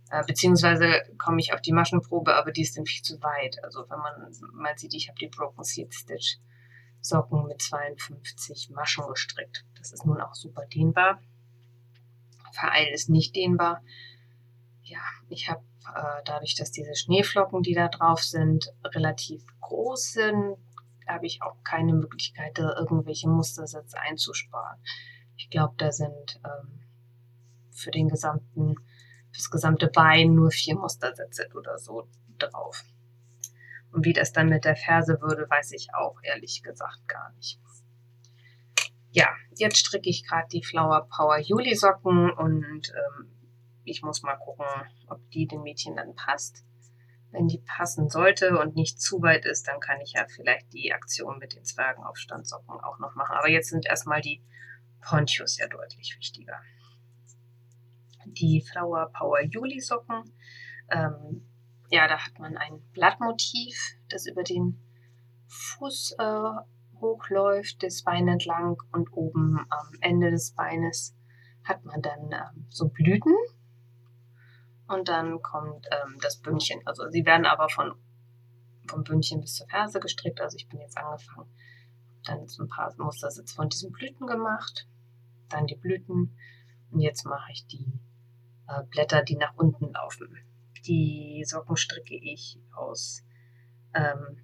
[0.09, 3.63] Äh, beziehungsweise komme ich auf die Maschenprobe, aber die ist dann viel zu weit.
[3.63, 6.37] Also wenn man mal sieht, ich habe die Broken Seed Stitch
[7.01, 9.65] Socken mit 52 Maschen gestrickt.
[9.77, 11.21] Das ist nun auch super dehnbar.
[12.51, 13.81] Vereil ist nicht dehnbar.
[14.83, 15.61] Ja, ich habe
[15.95, 20.57] äh, dadurch, dass diese Schneeflocken, die da drauf sind, relativ groß sind,
[21.07, 24.79] habe ich auch keine Möglichkeit, da irgendwelche Mustersätze einzusparen.
[25.37, 26.79] Ich glaube, da sind ähm,
[27.71, 28.75] für den gesamten,
[29.37, 32.83] fürs gesamte Bein nur vier Mustersätze oder so drauf.
[33.91, 37.59] Und wie das dann mit der Ferse würde, weiß ich auch ehrlich gesagt gar nicht.
[39.11, 43.31] Ja, jetzt stricke ich gerade die Flower Power Juli Socken und ähm,
[43.83, 44.65] ich muss mal gucken,
[45.07, 46.65] ob die dem Mädchen dann passt.
[47.31, 50.93] Wenn die passen sollte und nicht zu weit ist, dann kann ich ja vielleicht die
[50.93, 53.35] Aktion mit den Zwergenaufstandsocken auch noch machen.
[53.37, 54.41] Aber jetzt sind erstmal die
[55.01, 56.59] Ponchos ja deutlich wichtiger.
[58.33, 60.23] Die Flower Power Juli Socken.
[60.89, 61.45] Ähm,
[61.89, 64.79] ja, da hat man ein Blattmotiv, das über den
[65.47, 71.15] Fuß äh, hochläuft, das Bein entlang und oben am Ende des Beines
[71.63, 73.35] hat man dann ähm, so Blüten
[74.87, 76.81] und dann kommt ähm, das Bündchen.
[76.85, 77.93] Also sie werden aber von
[78.87, 80.39] vom Bündchen bis zur Ferse gestrickt.
[80.39, 81.49] Also ich bin jetzt angefangen,
[82.23, 84.87] dann so ein paar Mustersitz von diesen Blüten gemacht,
[85.49, 86.37] dann die Blüten
[86.91, 87.99] und jetzt mache ich die
[88.67, 90.37] äh, Blätter, die nach unten laufen.
[90.85, 93.23] Die Socken stricke ich aus
[93.93, 94.41] ähm,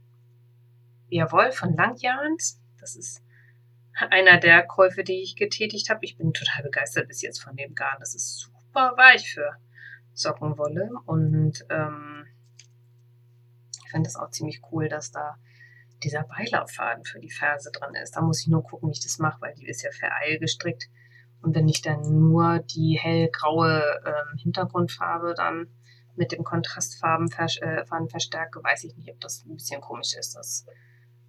[1.09, 2.59] Jawohl von Langjahns.
[2.79, 3.23] Das ist
[4.09, 6.03] einer der Käufe, die ich getätigt habe.
[6.03, 7.97] Ich bin total begeistert bis jetzt von dem Garn.
[7.99, 9.57] Das ist super weich für
[10.13, 12.27] Sockenwolle und ähm,
[13.83, 15.37] ich finde das auch ziemlich cool, dass da
[16.03, 18.15] dieser Beilauffaden für die Ferse dran ist.
[18.15, 20.39] Da muss ich nur gucken, wie ich das mache, weil die ist ja für Eil
[20.39, 20.89] gestrickt.
[21.43, 25.67] Und wenn ich dann nur die hellgraue ähm, Hintergrundfarbe dann
[26.15, 30.35] mit dem Kontrastfarben vers äh, verstärke, weiß ich nicht, ob das ein bisschen komisch ist.
[30.35, 30.65] Das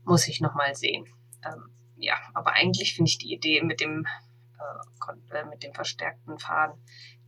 [0.04, 1.04] muss ich nochmal sehen.
[1.44, 4.06] Ähm, ja, aber eigentlich finde ich die Idee mit dem,
[4.60, 6.80] äh, äh, mit dem verstärkten Faden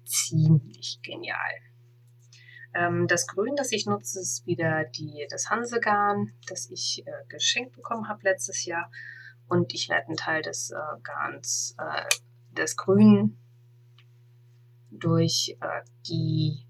[0.04, 1.54] ziemlich genial.
[2.72, 7.72] Ähm, das Grün, das ich nutze, ist wieder die, das Hansegarn, das ich äh, geschenkt
[7.74, 8.92] bekommen habe letztes Jahr.
[9.48, 11.74] Und ich werde einen Teil des äh, Garns,
[12.56, 13.38] des Grünen,
[14.90, 16.66] durch äh, die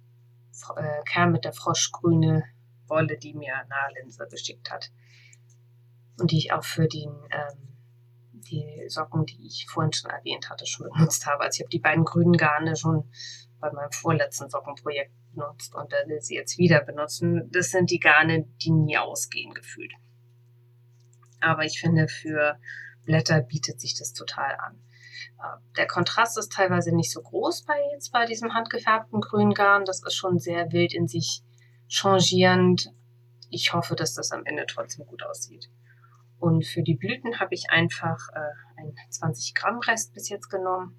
[0.77, 2.45] äh, Kern mit der froschgrüne
[2.87, 4.91] Wolle, die mir Nahlinse geschickt hat.
[6.19, 7.67] Und die ich auch für den ähm,
[8.51, 11.45] die Socken, die ich vorhin schon erwähnt hatte, schon benutzt habe.
[11.45, 13.11] Also ich habe die beiden grünen Garne schon
[13.61, 17.51] bei meinem vorletzten Sockenprojekt benutzt und da will sie jetzt wieder benutzen.
[17.51, 19.93] Das sind die Garne, die nie ausgehen gefühlt.
[21.41, 22.59] Aber ich finde, für
[23.05, 24.81] Blätter bietet sich das total an.
[25.77, 29.85] Der Kontrast ist teilweise nicht so groß bei jetzt bei diesem handgefärbten grünen Garn.
[29.85, 31.43] Das ist schon sehr wild in sich
[31.89, 32.91] changierend.
[33.51, 35.71] Ich hoffe, dass das am Ende trotzdem gut aussieht.
[36.39, 40.97] Und für die Blüten habe ich einfach äh, ein 20 Gramm Rest bis jetzt genommen.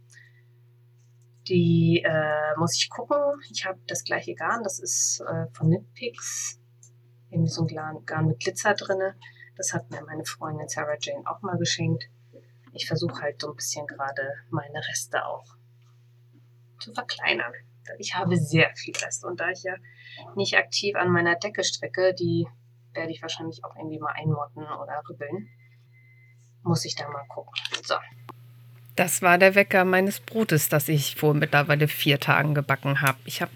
[1.47, 3.17] Die äh, muss ich gucken.
[3.51, 6.59] Ich habe das gleiche Garn, das ist äh, von Knitpicks.
[7.29, 9.15] Irgendwie so ein Garn mit Glitzer drinne.
[9.55, 12.09] Das hat mir meine Freundin Sarah Jane auch mal geschenkt.
[12.73, 15.45] Ich versuche halt so ein bisschen gerade meine Reste auch
[16.79, 17.53] zu verkleinern.
[17.99, 19.75] Ich habe sehr viel Rest und da ich ja
[20.35, 22.45] nicht aktiv an meiner Decke strecke, die
[22.93, 25.47] werde ich wahrscheinlich auch irgendwie mal einmotten oder rübbeln.
[26.63, 27.53] Muss ich da mal gucken.
[27.83, 27.95] So.
[28.95, 33.19] Das war der Wecker meines Brotes, das ich vor mittlerweile vier Tagen gebacken habe.
[33.25, 33.51] Ich habe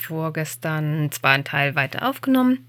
[0.00, 2.68] vorgestern zwar einen Teil weiter aufgenommen,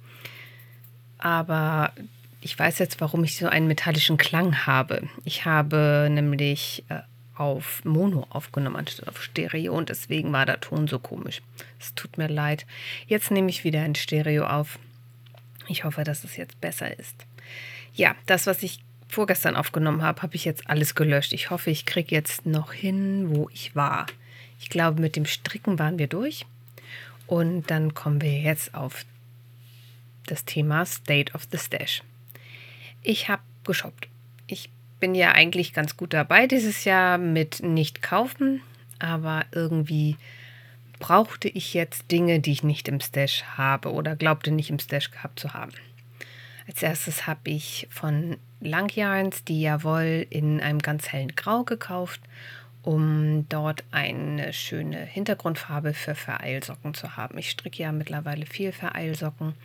[1.17, 1.93] aber
[2.41, 5.07] ich weiß jetzt, warum ich so einen metallischen Klang habe.
[5.23, 7.01] Ich habe nämlich äh,
[7.35, 11.41] auf Mono aufgenommen anstatt auf Stereo und deswegen war der Ton so komisch.
[11.79, 12.65] Es tut mir leid.
[13.07, 14.79] Jetzt nehme ich wieder ein Stereo auf.
[15.67, 17.25] Ich hoffe, dass es jetzt besser ist.
[17.93, 21.33] Ja, das, was ich vorgestern aufgenommen habe, habe ich jetzt alles gelöscht.
[21.33, 24.07] Ich hoffe, ich kriege jetzt noch hin, wo ich war.
[24.59, 26.45] Ich glaube, mit dem Stricken waren wir durch.
[27.27, 29.05] Und dann kommen wir jetzt auf
[30.25, 32.01] das Thema State of the Stash.
[33.03, 34.07] Ich habe geshoppt.
[34.47, 38.61] Ich bin ja eigentlich ganz gut dabei dieses Jahr mit nicht kaufen,
[38.99, 40.17] aber irgendwie
[40.99, 45.09] brauchte ich jetzt Dinge, die ich nicht im Stash habe oder glaubte nicht im Stash
[45.09, 45.71] gehabt zu haben.
[46.67, 52.21] Als erstes habe ich von Langyarns die Jawoll in einem ganz hellen Grau gekauft,
[52.83, 57.37] um dort eine schöne Hintergrundfarbe für Vereilsocken zu haben.
[57.39, 59.55] Ich stricke ja mittlerweile viel Vereilsocken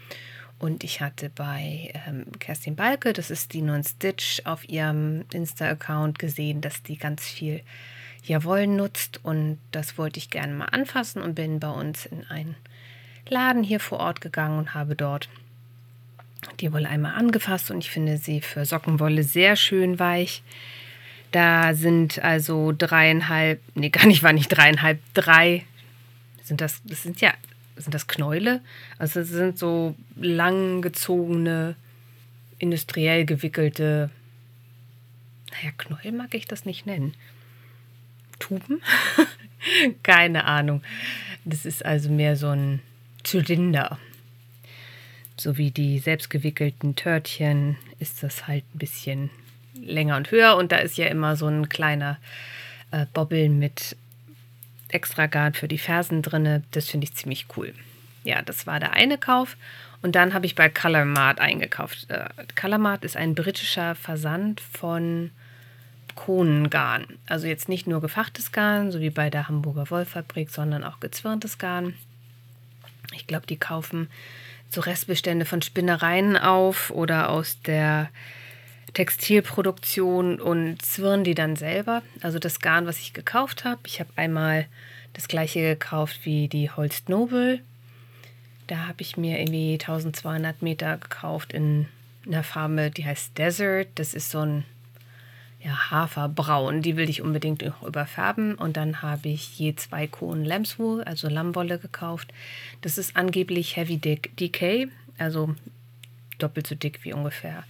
[0.58, 6.60] und ich hatte bei ähm, Kerstin Balke, das ist die Non-Stitch, auf ihrem Insta-Account gesehen,
[6.60, 7.60] dass die ganz viel
[8.24, 12.56] Jawohl nutzt und das wollte ich gerne mal anfassen und bin bei uns in einen
[13.28, 15.28] Laden hier vor Ort gegangen und habe dort
[16.60, 20.42] die Wolle einmal angefasst und ich finde sie für Sockenwolle sehr schön weich.
[21.32, 25.64] Da sind also dreieinhalb, nee, gar nicht, war nicht dreieinhalb, drei,
[26.42, 27.34] sind das, das sind ja,
[27.76, 28.60] sind das Knäule?
[28.98, 31.76] Also es sind so langgezogene,
[32.58, 34.10] industriell gewickelte,
[35.52, 37.14] naja, Knäuel mag ich das nicht nennen.
[38.38, 38.82] Tuben?
[40.02, 40.82] Keine Ahnung.
[41.44, 42.80] Das ist also mehr so ein
[43.24, 43.98] Zylinder.
[45.38, 49.30] So wie die selbstgewickelten Törtchen ist das halt ein bisschen
[49.74, 50.56] länger und höher.
[50.56, 52.18] Und da ist ja immer so ein kleiner
[52.90, 53.96] äh, Bobbel mit
[54.88, 56.64] extra Garn für die Fersen drin.
[56.70, 57.72] Das finde ich ziemlich cool.
[58.24, 59.56] Ja, das war der eine Kauf.
[60.02, 62.10] Und dann habe ich bei Colormart eingekauft.
[62.10, 62.28] Äh,
[62.60, 65.30] Colormart ist ein britischer Versand von
[66.14, 67.06] Konengarn.
[67.26, 71.58] Also jetzt nicht nur gefachtes Garn, so wie bei der Hamburger Wollfabrik, sondern auch gezwirntes
[71.58, 71.94] Garn.
[73.14, 74.08] Ich glaube, die kaufen
[74.68, 78.08] so Restbestände von Spinnereien auf oder aus der
[78.96, 82.00] Textilproduktion und zwirren die dann selber.
[82.22, 83.80] Also das Garn, was ich gekauft habe.
[83.84, 84.64] Ich habe einmal
[85.12, 87.60] das gleiche gekauft wie die Holst Noble.
[88.68, 91.88] Da habe ich mir irgendwie 1200 Meter gekauft in
[92.24, 93.88] einer Farbe, die heißt Desert.
[93.96, 94.64] Das ist so ein
[95.62, 96.80] ja, Haferbraun.
[96.80, 98.54] Die will ich unbedingt überfärben.
[98.54, 102.32] Und dann habe ich je zwei Kohlen Lambswool, also Lammwolle, gekauft.
[102.80, 105.54] Das ist angeblich Heavy Decay, also
[106.38, 107.62] doppelt so dick wie ungefähr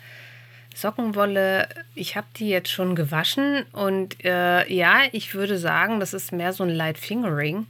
[0.76, 1.68] Sockenwolle.
[1.94, 6.52] Ich habe die jetzt schon gewaschen und äh, ja, ich würde sagen, das ist mehr
[6.52, 7.66] so ein Light Fingering.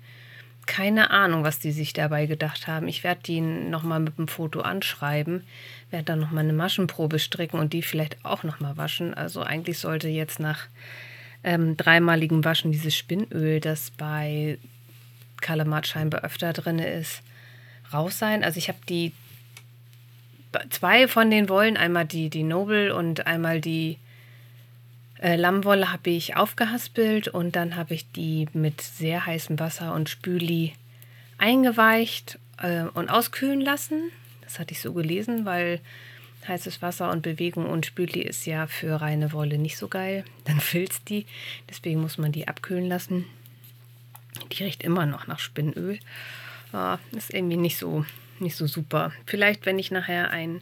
[0.66, 2.88] Keine Ahnung, was die sich dabei gedacht haben.
[2.88, 5.45] Ich werde die nochmal mit dem Foto anschreiben,
[5.90, 9.14] werde dann nochmal eine Maschenprobe stricken und die vielleicht auch nochmal waschen.
[9.14, 10.66] Also eigentlich sollte jetzt nach
[11.45, 14.59] ähm, dreimaligem Waschen dieses Spinnöl, das bei
[15.40, 17.23] Kalamat scheinbar öfter drin ist,
[17.92, 18.42] raus sein.
[18.42, 19.12] Also ich habe die
[20.70, 23.98] zwei von den Wollen, einmal die, die Noble und einmal die
[25.20, 30.09] äh, Lammwolle habe ich aufgehaspelt und dann habe ich die mit sehr heißem Wasser und
[30.09, 30.74] Spüli
[31.38, 34.11] eingeweicht äh, und auskühlen lassen.
[34.42, 35.80] Das hatte ich so gelesen, weil
[36.46, 40.24] heißes Wasser und Bewegung und Spüli ist ja für reine Wolle nicht so geil.
[40.44, 41.26] Dann filzt die.
[41.68, 43.24] Deswegen muss man die abkühlen lassen.
[44.52, 45.98] Die riecht immer noch nach Spinnöl.
[46.72, 48.04] Äh, ist irgendwie nicht so,
[48.40, 49.12] nicht so super.
[49.27, 50.61] Vielleicht, wenn ich nachher ein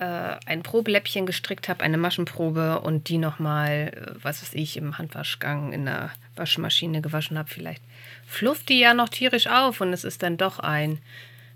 [0.00, 4.96] äh, ein Probeläppchen gestrickt habe, eine Maschenprobe und die nochmal, äh, was weiß ich, im
[4.96, 7.82] Handwaschgang in der Waschmaschine gewaschen habe, vielleicht
[8.26, 10.98] flufft die ja noch tierisch auf und es ist dann doch ein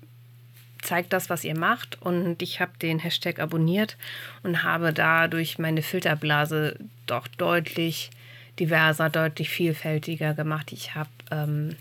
[0.80, 2.00] zeigt das, was ihr macht.
[2.00, 3.96] Und ich habe den Hashtag abonniert
[4.42, 8.10] und habe dadurch meine Filterblase doch deutlich
[8.58, 10.72] diverser, deutlich vielfältiger gemacht.
[10.72, 11.76] Ich habe ähm,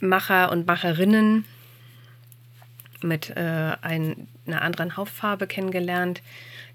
[0.00, 1.44] Macher und Macherinnen
[3.00, 6.20] mit äh, ein, einer anderen Hautfarbe kennengelernt,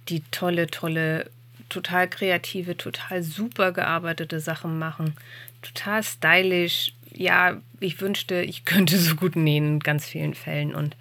[0.08, 1.30] die tolle, tolle,
[1.68, 5.14] total kreative, total super gearbeitete Sachen machen
[5.62, 6.94] total stylisch.
[7.12, 10.96] Ja, ich wünschte, ich könnte so gut nähen in ganz vielen Fällen und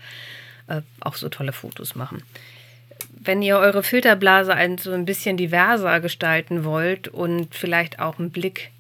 [0.69, 2.23] äh, auch so tolle Fotos machen.
[3.11, 8.31] Wenn ihr eure Filterblase ein, so ein bisschen diverser gestalten wollt und vielleicht auch einen
[8.31, 8.71] Blick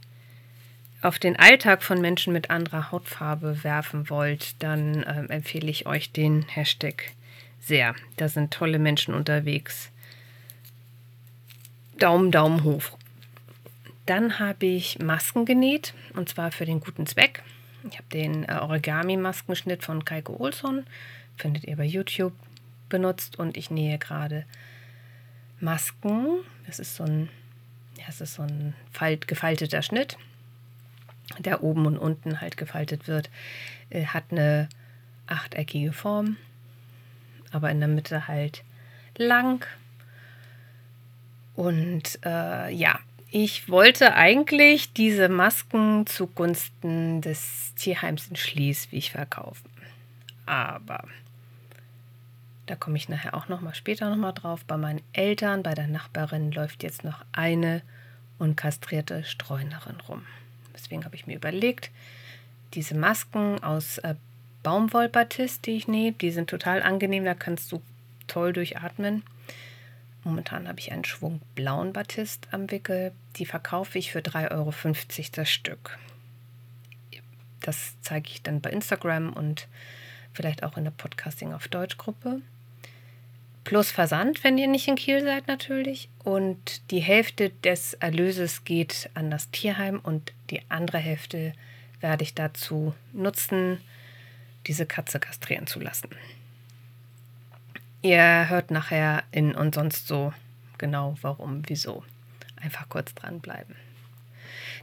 [1.02, 6.10] auf den Alltag von Menschen mit anderer Hautfarbe werfen wollt, dann äh, empfehle ich euch
[6.10, 7.12] den Hashtag
[7.60, 7.94] sehr.
[8.16, 9.90] Da sind tolle Menschen unterwegs.
[11.98, 12.96] Daumen, Daumen hoch.
[14.06, 17.42] Dann habe ich Masken genäht und zwar für den guten Zweck.
[17.90, 20.84] Ich habe den äh, Origami-Maskenschnitt von Kaiko Olson,
[21.36, 22.32] findet ihr bei YouTube,
[22.88, 24.44] benutzt und ich nähe gerade
[25.60, 26.38] Masken.
[26.66, 27.28] Das ist so ein,
[28.06, 30.16] das ist so ein Falt, gefalteter Schnitt,
[31.38, 33.30] der oben und unten halt gefaltet wird.
[33.90, 34.68] Äh, hat eine
[35.26, 36.36] achteckige Form,
[37.52, 38.64] aber in der Mitte halt
[39.16, 39.66] lang.
[41.58, 43.00] Und äh, ja,
[43.32, 49.68] ich wollte eigentlich diese Masken zugunsten des Tierheims in Schleswig verkaufen.
[50.46, 51.02] Aber
[52.66, 54.64] Da komme ich nachher auch noch mal später noch mal drauf.
[54.66, 57.82] Bei meinen Eltern, bei der Nachbarin läuft jetzt noch eine
[58.38, 60.22] unkastrierte Streunerin rum.
[60.74, 61.90] Deswegen habe ich mir überlegt,
[62.74, 64.14] diese Masken aus äh,
[64.62, 67.82] Baumwollbatist, die ich nähe, die sind total angenehm, da kannst du
[68.28, 69.24] toll durchatmen.
[70.28, 73.12] Momentan habe ich einen Schwung blauen Batist am Wickel.
[73.36, 74.74] Die verkaufe ich für 3,50 Euro
[75.32, 75.98] das Stück.
[77.62, 79.68] Das zeige ich dann bei Instagram und
[80.34, 82.42] vielleicht auch in der Podcasting auf Deutsch Gruppe.
[83.64, 86.10] Plus Versand, wenn ihr nicht in Kiel seid natürlich.
[86.24, 91.54] Und die Hälfte des Erlöses geht an das Tierheim und die andere Hälfte
[92.00, 93.80] werde ich dazu nutzen,
[94.66, 96.10] diese Katze kastrieren zu lassen.
[98.02, 100.32] Ihr hört nachher in und sonst so
[100.78, 102.04] genau warum, wieso.
[102.60, 103.74] Einfach kurz dranbleiben.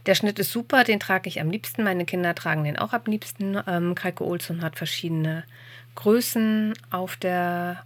[0.06, 1.82] Der Schnitt ist super, den trage ich am liebsten.
[1.82, 3.60] Meine Kinder tragen den auch am liebsten.
[3.66, 5.44] Ähm, Kalke Olsson hat verschiedene
[5.94, 7.82] Größen auf der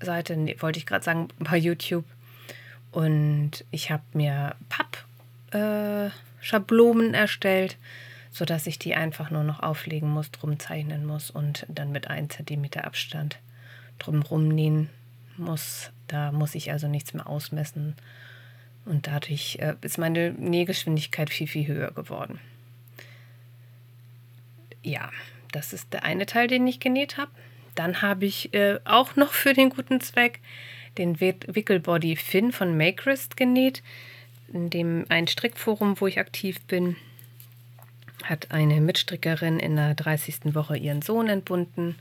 [0.00, 2.04] Seite, nee, wollte ich gerade sagen, bei YouTube.
[2.92, 4.54] Und ich habe mir
[5.50, 7.76] Pappschablonen äh, erstellt
[8.30, 12.36] sodass ich die einfach nur noch auflegen muss, drum zeichnen muss und dann mit 1
[12.36, 13.38] cm Abstand
[14.00, 14.90] drumherum nähen
[15.36, 15.90] muss.
[16.08, 17.94] Da muss ich also nichts mehr ausmessen
[18.84, 22.40] und dadurch äh, ist meine Nähgeschwindigkeit viel, viel höher geworden.
[24.82, 25.10] Ja,
[25.52, 27.30] das ist der eine Teil, den ich genäht habe.
[27.74, 30.40] Dann habe ich äh, auch noch für den guten Zweck
[30.98, 33.82] den Wickelbody Fin von Makerist genäht,
[34.52, 36.96] in dem ein Strickforum, wo ich aktiv bin
[38.24, 40.54] hat eine Mitstrickerin in der 30.
[40.54, 41.96] Woche ihren Sohn entbunden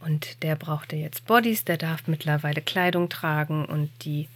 [0.00, 4.28] und der brauchte jetzt Bodies, der darf mittlerweile Kleidung tragen und die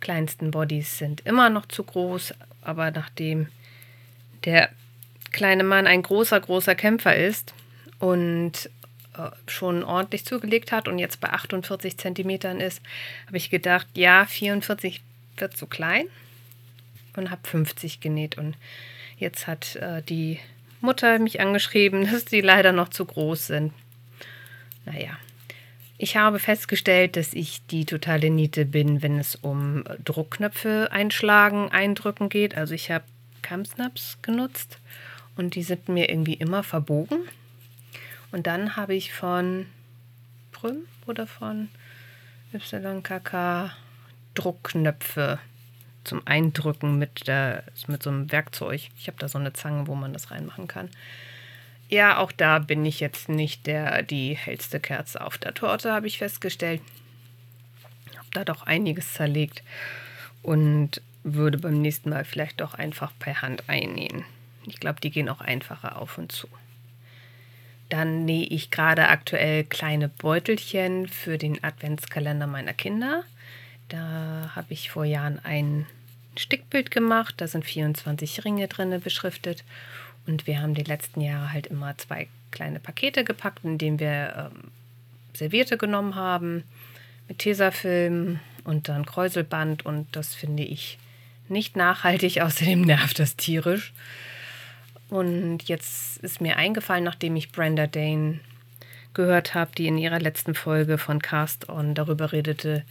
[0.00, 3.48] kleinsten Bodies sind immer noch zu groß, aber nachdem
[4.44, 4.70] der
[5.32, 7.52] kleine Mann ein großer, großer Kämpfer ist
[7.98, 8.70] und
[9.16, 12.80] äh, schon ordentlich zugelegt hat und jetzt bei 48 Zentimetern ist,
[13.26, 15.02] habe ich gedacht, ja, 44
[15.36, 16.06] wird zu klein
[17.16, 18.56] und habe 50 genäht und
[19.18, 20.38] jetzt hat äh, die
[20.80, 23.72] Mutter mich angeschrieben, dass die leider noch zu groß sind.
[24.90, 25.18] Naja,
[25.98, 32.28] ich habe festgestellt, dass ich die totale Niete bin, wenn es um Druckknöpfe einschlagen, eindrücken
[32.28, 32.56] geht.
[32.56, 33.04] Also ich habe
[33.42, 34.78] Camsnaps genutzt
[35.36, 37.18] und die sind mir irgendwie immer verbogen.
[38.32, 39.66] Und dann habe ich von
[40.52, 41.68] Prüm oder von
[42.52, 43.72] YKK
[44.34, 45.38] Druckknöpfe
[46.04, 48.88] zum Eindrücken mit, der, mit so einem Werkzeug.
[48.98, 50.88] Ich habe da so eine Zange, wo man das reinmachen kann.
[51.88, 56.06] Ja, auch da bin ich jetzt nicht der, die hellste Kerze auf der Torte, habe
[56.06, 56.82] ich festgestellt.
[58.16, 59.62] Habe da doch einiges zerlegt
[60.42, 64.24] und würde beim nächsten Mal vielleicht doch einfach per Hand einnähen.
[64.66, 66.48] Ich glaube, die gehen auch einfacher auf und zu.
[67.88, 73.24] Dann nähe ich gerade aktuell kleine Beutelchen für den Adventskalender meiner Kinder.
[73.88, 75.86] Da habe ich vor Jahren einen
[76.36, 77.36] Stickbild gemacht.
[77.38, 79.64] Da sind 24 Ringe drin beschriftet.
[80.28, 84.50] Und wir haben die letzten Jahre halt immer zwei kleine Pakete gepackt, in denen wir
[84.52, 84.70] ähm,
[85.32, 86.64] Servierte genommen haben
[87.28, 89.86] mit Tesafilm und dann Kräuselband.
[89.86, 90.98] Und das finde ich
[91.48, 93.94] nicht nachhaltig, außerdem nervt das tierisch.
[95.08, 98.40] Und jetzt ist mir eingefallen, nachdem ich Brenda Dane
[99.14, 102.84] gehört habe, die in ihrer letzten Folge von Cast On darüber redete,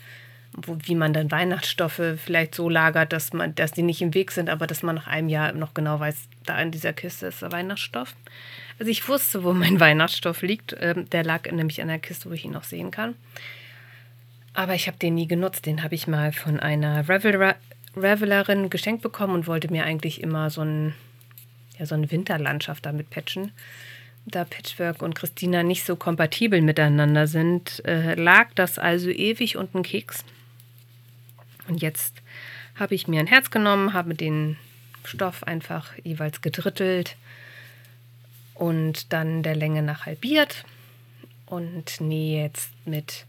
[0.54, 4.32] wo, wie man dann Weihnachtsstoffe vielleicht so lagert, dass man, dass die nicht im Weg
[4.32, 7.42] sind, aber dass man nach einem Jahr noch genau weiß, da in dieser Kiste ist
[7.42, 8.16] der Weihnachtsstoff.
[8.80, 10.76] Also ich wusste, wo mein Weihnachtsstoff liegt.
[10.80, 13.16] Ähm, der lag nämlich in der Kiste, wo ich ihn noch sehen kann.
[14.54, 15.66] Aber ich habe den nie genutzt.
[15.66, 17.56] Den habe ich mal von einer Reveler,
[17.96, 20.94] Revelerin geschenkt bekommen und wollte mir eigentlich immer so, ein,
[21.78, 23.52] ja, so eine Winterlandschaft damit patchen
[24.30, 29.84] da Patchwork und Christina nicht so kompatibel miteinander sind, äh, lag das also ewig unten
[29.84, 30.24] Keks.
[31.68, 32.22] Und jetzt
[32.76, 34.58] habe ich mir ein Herz genommen, habe den
[35.04, 37.16] Stoff einfach jeweils gedrittelt
[38.54, 40.66] und dann der Länge nach halbiert
[41.46, 43.26] und nähe jetzt mit,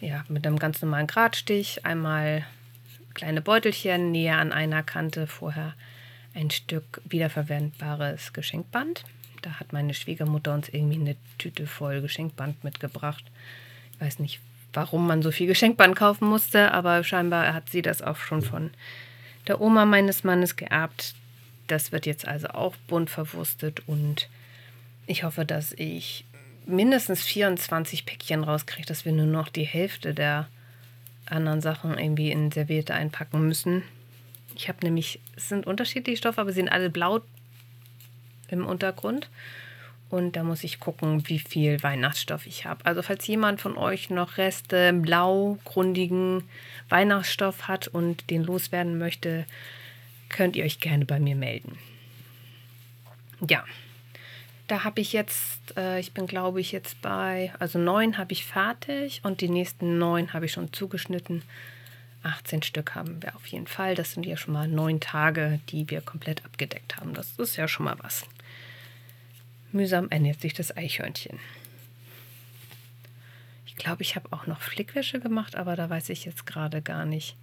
[0.00, 2.44] ja, mit einem ganz normalen Gradstich einmal
[3.14, 5.74] kleine Beutelchen, nähe an einer Kante vorher
[6.34, 9.04] ein Stück wiederverwendbares Geschenkband.
[9.42, 13.24] Da hat meine Schwiegermutter uns irgendwie eine Tüte voll Geschenkband mitgebracht.
[13.92, 14.40] Ich weiß nicht,
[14.72, 18.70] warum man so viel Geschenkband kaufen musste, aber scheinbar hat sie das auch schon von
[19.46, 21.14] der Oma meines Mannes geerbt.
[21.66, 24.28] Das wird jetzt also auch bunt verwurstet und
[25.06, 26.24] ich hoffe, dass ich
[26.66, 30.48] mindestens 24 Päckchen rauskriege, dass wir nur noch die Hälfte der
[31.26, 33.82] anderen Sachen irgendwie in Serviette einpacken müssen.
[34.54, 37.20] Ich habe nämlich, es sind unterschiedliche Stoffe, aber sie sind alle blau
[38.48, 39.28] im Untergrund.
[40.10, 42.84] Und da muss ich gucken, wie viel Weihnachtsstoff ich habe.
[42.86, 46.44] Also falls jemand von euch noch Reste blaugrundigen
[46.88, 49.44] Weihnachtsstoff hat und den loswerden möchte,
[50.30, 51.78] könnt ihr euch gerne bei mir melden.
[53.46, 53.64] Ja,
[54.66, 58.44] da habe ich jetzt, äh, ich bin glaube ich jetzt bei, also neun habe ich
[58.44, 61.42] fertig und die nächsten neun habe ich schon zugeschnitten.
[62.22, 63.94] 18 Stück haben wir auf jeden Fall.
[63.94, 67.14] Das sind ja schon mal neun Tage, die wir komplett abgedeckt haben.
[67.14, 68.26] Das ist ja schon mal was.
[69.72, 71.38] Mühsam ernährt sich das Eichhörnchen.
[73.66, 77.04] Ich glaube, ich habe auch noch Flickwäsche gemacht, aber da weiß ich jetzt gerade gar
[77.04, 77.36] nicht,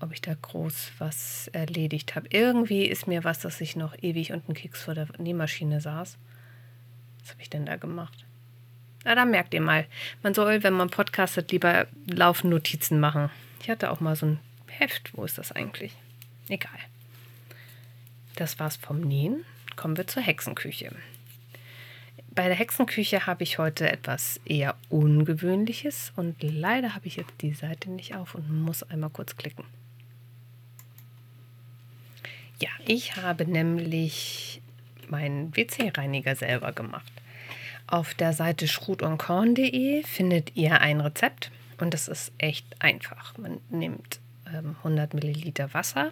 [0.00, 2.26] ob ich da groß was erledigt habe.
[2.30, 6.16] Irgendwie ist mir was, dass ich noch ewig unten Keks vor der Nähmaschine saß.
[7.20, 8.24] Was habe ich denn da gemacht?
[9.04, 9.86] Na, da merkt ihr mal,
[10.22, 13.30] man soll, wenn man podcastet, lieber laufend Notizen machen.
[13.62, 15.16] Ich hatte auch mal so ein Heft.
[15.16, 15.94] Wo ist das eigentlich?
[16.48, 16.78] Egal.
[18.36, 19.44] Das war's vom Nähen.
[19.76, 20.90] Kommen wir zur Hexenküche.
[22.40, 27.52] Bei der Hexenküche habe ich heute etwas eher Ungewöhnliches und leider habe ich jetzt die
[27.52, 29.66] Seite nicht auf und muss einmal kurz klicken.
[32.58, 34.62] Ja, ich habe nämlich
[35.10, 37.12] meinen WC-Reiniger selber gemacht.
[37.86, 43.36] Auf der Seite schrutundkorn.de findet ihr ein Rezept und das ist echt einfach.
[43.36, 46.10] Man nimmt ähm, 100 Milliliter Wasser,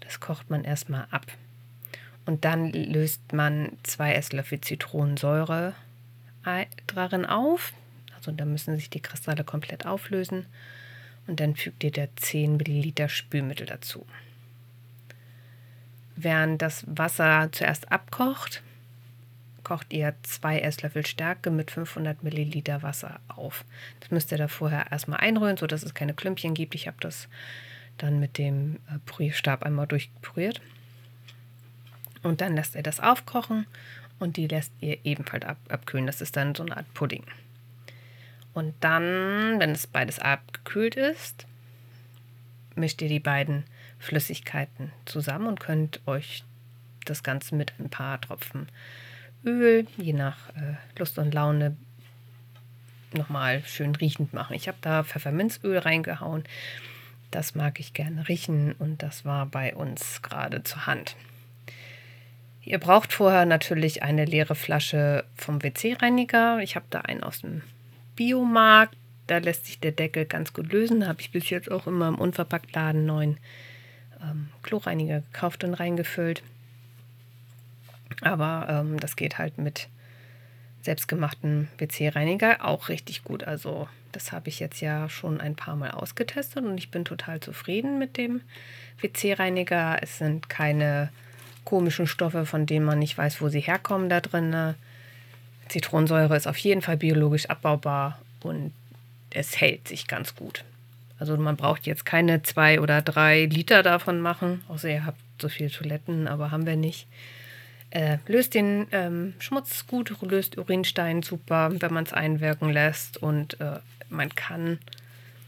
[0.00, 1.26] das kocht man erstmal ab.
[2.26, 5.74] Und dann löst man zwei Esslöffel Zitronensäure
[6.94, 7.72] darin auf.
[8.16, 10.46] Also da müssen sich die Kristalle komplett auflösen.
[11.26, 14.06] Und dann fügt ihr da 10 Milliliter Spülmittel dazu.
[16.16, 18.62] Während das Wasser zuerst abkocht,
[19.64, 23.64] kocht ihr zwei Esslöffel Stärke mit 500 Milliliter Wasser auf.
[24.00, 26.74] Das müsst ihr da vorher erstmal einrühren, sodass es keine Klümpchen gibt.
[26.74, 27.28] Ich habe das
[27.96, 30.60] dann mit dem äh, Pürierstab einmal durchpüriert.
[32.22, 33.66] Und dann lasst ihr das aufkochen
[34.18, 36.06] und die lässt ihr ebenfalls ab abkühlen.
[36.06, 37.24] Das ist dann so eine Art Pudding.
[38.52, 41.46] Und dann, wenn es beides abgekühlt ist,
[42.74, 43.64] mischt ihr die beiden
[43.98, 46.44] Flüssigkeiten zusammen und könnt euch
[47.04, 48.68] das Ganze mit ein paar Tropfen
[49.44, 51.76] Öl, je nach äh, Lust und Laune,
[53.14, 54.54] nochmal schön riechend machen.
[54.54, 56.44] Ich habe da Pfefferminzöl reingehauen.
[57.30, 61.16] Das mag ich gerne riechen und das war bei uns gerade zur Hand.
[62.62, 66.58] Ihr braucht vorher natürlich eine leere Flasche vom WC-Reiniger.
[66.58, 67.62] Ich habe da einen aus dem
[68.16, 68.96] Biomarkt.
[69.26, 71.06] Da lässt sich der Deckel ganz gut lösen.
[71.06, 73.38] Habe ich bis jetzt auch immer im Unverpacktladen neuen
[74.22, 76.42] ähm, Kloreiniger gekauft und reingefüllt.
[78.20, 79.88] Aber ähm, das geht halt mit
[80.82, 83.44] selbstgemachten WC-Reiniger auch richtig gut.
[83.44, 87.40] Also das habe ich jetzt ja schon ein paar Mal ausgetestet und ich bin total
[87.40, 88.42] zufrieden mit dem
[89.00, 89.98] WC-Reiniger.
[90.02, 91.10] Es sind keine
[91.64, 94.74] komischen Stoffe, von denen man nicht weiß, wo sie herkommen da drin.
[95.68, 98.72] Zitronensäure ist auf jeden Fall biologisch abbaubar und
[99.30, 100.64] es hält sich ganz gut.
[101.18, 105.48] Also man braucht jetzt keine zwei oder drei Liter davon machen, außer ihr habt so
[105.48, 107.06] viele Toiletten, aber haben wir nicht.
[107.90, 113.16] Äh, löst den ähm, Schmutz gut, löst Urinstein super, wenn man es einwirken lässt.
[113.18, 114.78] Und äh, man kann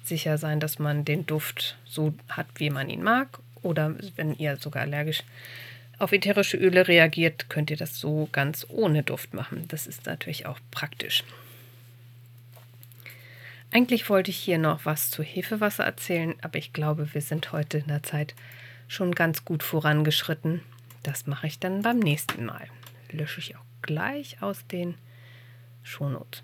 [0.04, 3.38] sicher sein, dass man den Duft so hat, wie man ihn mag.
[3.62, 5.22] Oder wenn ihr sogar allergisch
[6.02, 9.66] auf ätherische Öle reagiert, könnt ihr das so ganz ohne Duft machen.
[9.68, 11.22] Das ist natürlich auch praktisch.
[13.70, 17.78] Eigentlich wollte ich hier noch was zu Hefewasser erzählen, aber ich glaube, wir sind heute
[17.78, 18.34] in der Zeit
[18.88, 20.60] schon ganz gut vorangeschritten.
[21.02, 22.66] Das mache ich dann beim nächsten Mal.
[23.10, 24.96] Lösche ich auch gleich aus den
[25.84, 26.42] Shownotes.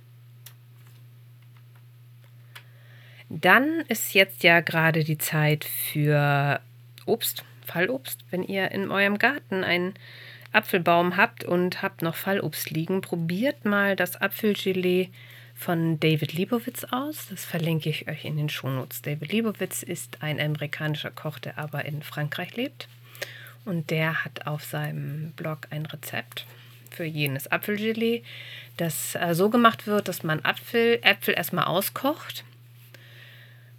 [3.29, 6.61] Dann ist jetzt ja gerade die Zeit für
[7.05, 8.25] Obst, Fallobst.
[8.31, 9.95] Wenn ihr in eurem Garten einen
[10.53, 15.11] Apfelbaum habt und habt noch Fallobst liegen, probiert mal das Apfelgelee
[15.55, 17.27] von David Liebowitz aus.
[17.31, 19.03] Das verlinke ich euch in den Shownotes.
[19.03, 22.89] David Liebowitz ist ein amerikanischer Koch, der aber in Frankreich lebt.
[23.65, 26.47] Und der hat auf seinem Blog ein Rezept
[26.91, 28.23] für jenes Apfelgelee,
[28.77, 32.45] das äh, so gemacht wird, dass man Apfel, Äpfel erstmal auskocht,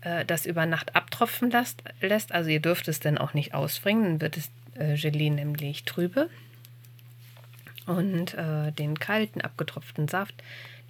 [0.01, 2.31] äh, das über Nacht abtropfen lässt, lässt.
[2.31, 6.29] Also ihr dürft es dann auch nicht ausbringen, dann wird das äh, Gelee nämlich trübe.
[7.85, 10.35] Und äh, den kalten, abgetropften Saft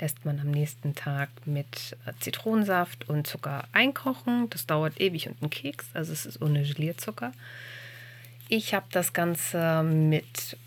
[0.01, 4.49] lässt man am nächsten Tag mit äh, Zitronensaft und Zucker einkochen.
[4.49, 7.31] Das dauert ewig und ein Keks, also es ist ohne Gelierzucker.
[8.49, 10.57] Ich habe das Ganze mit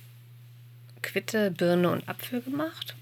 [1.02, 2.94] Quitte, Birne und Apfel gemacht,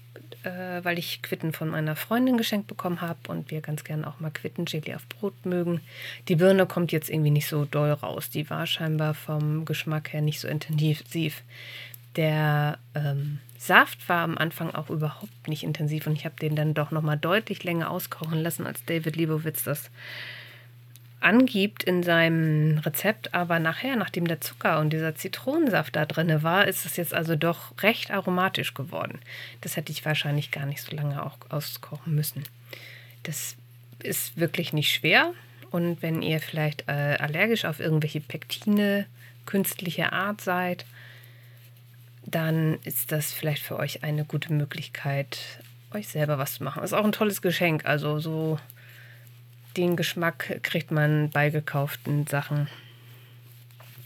[0.43, 4.19] äh, weil ich Quitten von meiner Freundin geschenkt bekommen habe und wir ganz gerne auch
[4.19, 5.81] mal Quittenchili auf Brot mögen.
[6.27, 8.29] Die Birne kommt jetzt irgendwie nicht so doll raus.
[8.29, 11.43] Die war scheinbar vom Geschmack her nicht so intensiv.
[12.15, 16.73] Der ähm, Saft war am Anfang auch überhaupt nicht intensiv und ich habe den dann
[16.73, 19.91] doch nochmal deutlich länger auskochen lassen, als David Liebowitz das
[21.21, 23.33] angibt in seinem Rezept.
[23.33, 27.35] Aber nachher, nachdem der Zucker und dieser Zitronensaft da drin war, ist es jetzt also
[27.35, 29.19] doch recht aromatisch geworden.
[29.61, 32.43] Das hätte ich wahrscheinlich gar nicht so lange auch auskochen müssen.
[33.23, 33.55] Das
[33.99, 35.33] ist wirklich nicht schwer.
[35.69, 39.05] Und wenn ihr vielleicht äh, allergisch auf irgendwelche Pektine
[39.45, 40.85] künstlicher Art seid,
[42.25, 45.39] dann ist das vielleicht für euch eine gute Möglichkeit,
[45.93, 46.83] euch selber was zu machen.
[46.83, 47.85] Ist auch ein tolles Geschenk.
[47.85, 48.59] Also so
[49.77, 52.67] den Geschmack kriegt man bei gekauften Sachen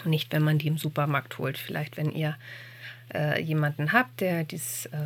[0.05, 1.57] nicht, wenn man die im Supermarkt holt.
[1.57, 2.35] Vielleicht, wenn ihr
[3.13, 4.97] äh, jemanden habt, der dies äh,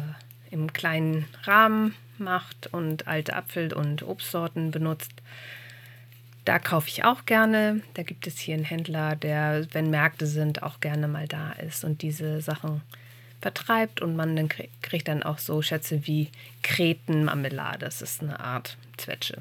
[0.51, 5.11] im kleinen Rahmen macht und alte Apfel- und Obstsorten benutzt.
[6.45, 7.81] Da kaufe ich auch gerne.
[7.93, 11.83] Da gibt es hier einen Händler, der, wenn Märkte sind, auch gerne mal da ist
[11.83, 12.81] und diese Sachen
[13.41, 14.49] vertreibt und man dann
[14.81, 16.29] kriegt dann auch so Schätze wie
[16.63, 17.79] Kretenmarmelade.
[17.79, 19.39] Das ist eine Art Zwetsche.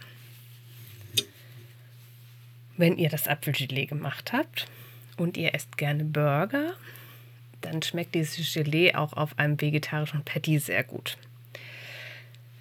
[2.79, 4.67] Wenn ihr das Apfelgelee gemacht habt
[5.19, 6.75] und ihr esst gerne Burger,
[7.61, 11.19] dann schmeckt dieses Gelee auch auf einem vegetarischen Patty sehr gut.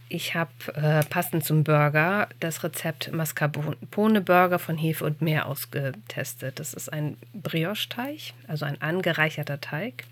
[0.09, 6.59] Ich habe äh, passend zum Burger das Rezept Mascarpone Burger von Hefe und Meer ausgetestet.
[6.59, 10.05] Das ist ein Brioche-Teig, also ein angereicherter Teig.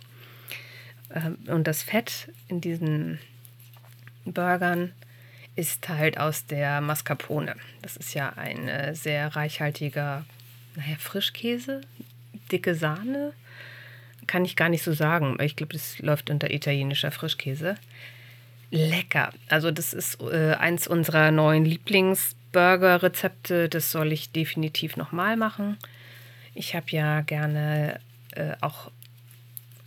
[1.14, 3.20] Ähm, und das Fett in diesen
[4.26, 4.92] Burgern
[5.56, 7.56] ist halt aus der Mascarpone.
[7.82, 10.26] Das ist ja ein äh, sehr reichhaltiger,
[10.76, 11.82] naja, Frischkäse,
[12.52, 13.34] dicke Sahne.
[14.28, 15.38] Kann ich gar nicht so sagen.
[15.42, 17.76] Ich glaube, das läuft unter italienischer Frischkäse.
[18.72, 19.32] Lecker.
[19.50, 23.70] Also das ist äh, eins unserer neuen Lieblingsburger-Rezepte.
[23.70, 25.78] Das soll ich definitiv nochmal machen.
[26.54, 28.00] Ich habe ja gerne
[28.32, 28.92] äh, auch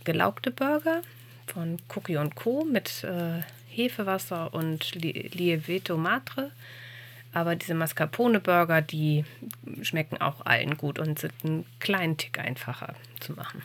[0.05, 1.01] gelaugte Burger
[1.47, 2.65] von Cookie Co.
[2.65, 3.41] mit äh,
[3.79, 6.51] Hefewasser und Lieveto Matre.
[7.31, 9.23] Aber diese Mascarpone-Burger, die
[9.81, 13.61] schmecken auch allen gut und sind einen kleinen Tick einfacher zu machen.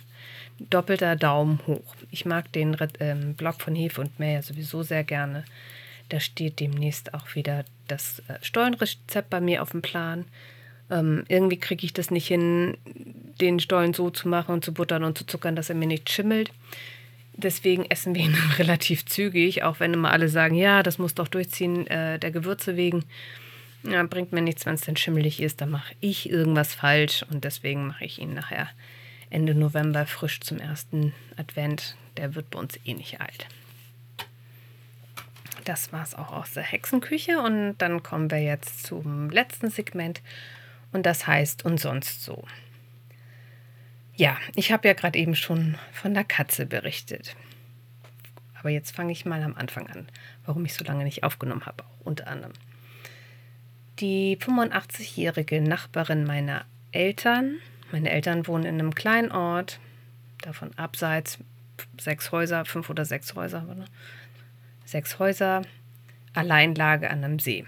[0.58, 1.96] Doppelter Daumen hoch.
[2.10, 5.44] Ich mag den ähm, Blog von Hefe und Meer sowieso sehr gerne.
[6.10, 10.26] Da steht demnächst auch wieder das äh, Stollenrezept bei mir auf dem Plan.
[10.90, 12.76] Ähm, irgendwie kriege ich das nicht hin,
[13.40, 16.10] den Stollen so zu machen und zu buttern und zu zuckern, dass er mir nicht
[16.10, 16.50] schimmelt.
[17.36, 21.28] Deswegen essen wir ihn relativ zügig, auch wenn immer alle sagen, ja, das muss doch
[21.28, 23.04] durchziehen, äh, der Gewürze wegen.
[23.82, 27.44] Ja, bringt mir nichts, wenn es dann schimmelig ist, dann mache ich irgendwas falsch und
[27.44, 28.68] deswegen mache ich ihn nachher
[29.28, 31.96] Ende November frisch zum ersten Advent.
[32.16, 33.46] Der wird bei uns eh nicht alt.
[35.64, 40.22] Das war es auch aus der Hexenküche und dann kommen wir jetzt zum letzten Segment
[40.92, 42.44] und das heißt und sonst so.
[44.16, 47.34] Ja, ich habe ja gerade eben schon von der Katze berichtet.
[48.58, 50.06] Aber jetzt fange ich mal am Anfang an,
[50.46, 52.52] warum ich so lange nicht aufgenommen habe, unter anderem.
[53.98, 57.56] Die 85-jährige Nachbarin meiner Eltern,
[57.90, 59.80] meine Eltern wohnen in einem kleinen Ort,
[60.42, 61.38] davon abseits
[62.00, 63.84] sechs Häuser, fünf oder sechs Häuser, ne?
[64.84, 65.62] sechs Häuser,
[66.34, 67.64] Alleinlage an einem See.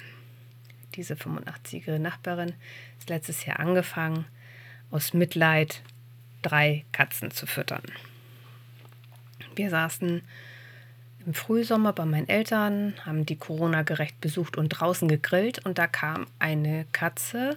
[0.94, 2.54] Diese 85-jährige Nachbarin
[2.98, 4.26] ist letztes Jahr angefangen,
[4.90, 5.82] aus Mitleid
[6.46, 7.82] drei Katzen zu füttern.
[9.56, 10.22] Wir saßen
[11.24, 15.86] im Frühsommer bei meinen Eltern, haben die Corona gerecht besucht und draußen gegrillt und da
[15.86, 17.56] kam eine Katze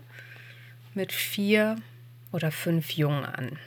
[0.95, 1.75] mit vier
[2.31, 3.59] oder fünf Jungen an.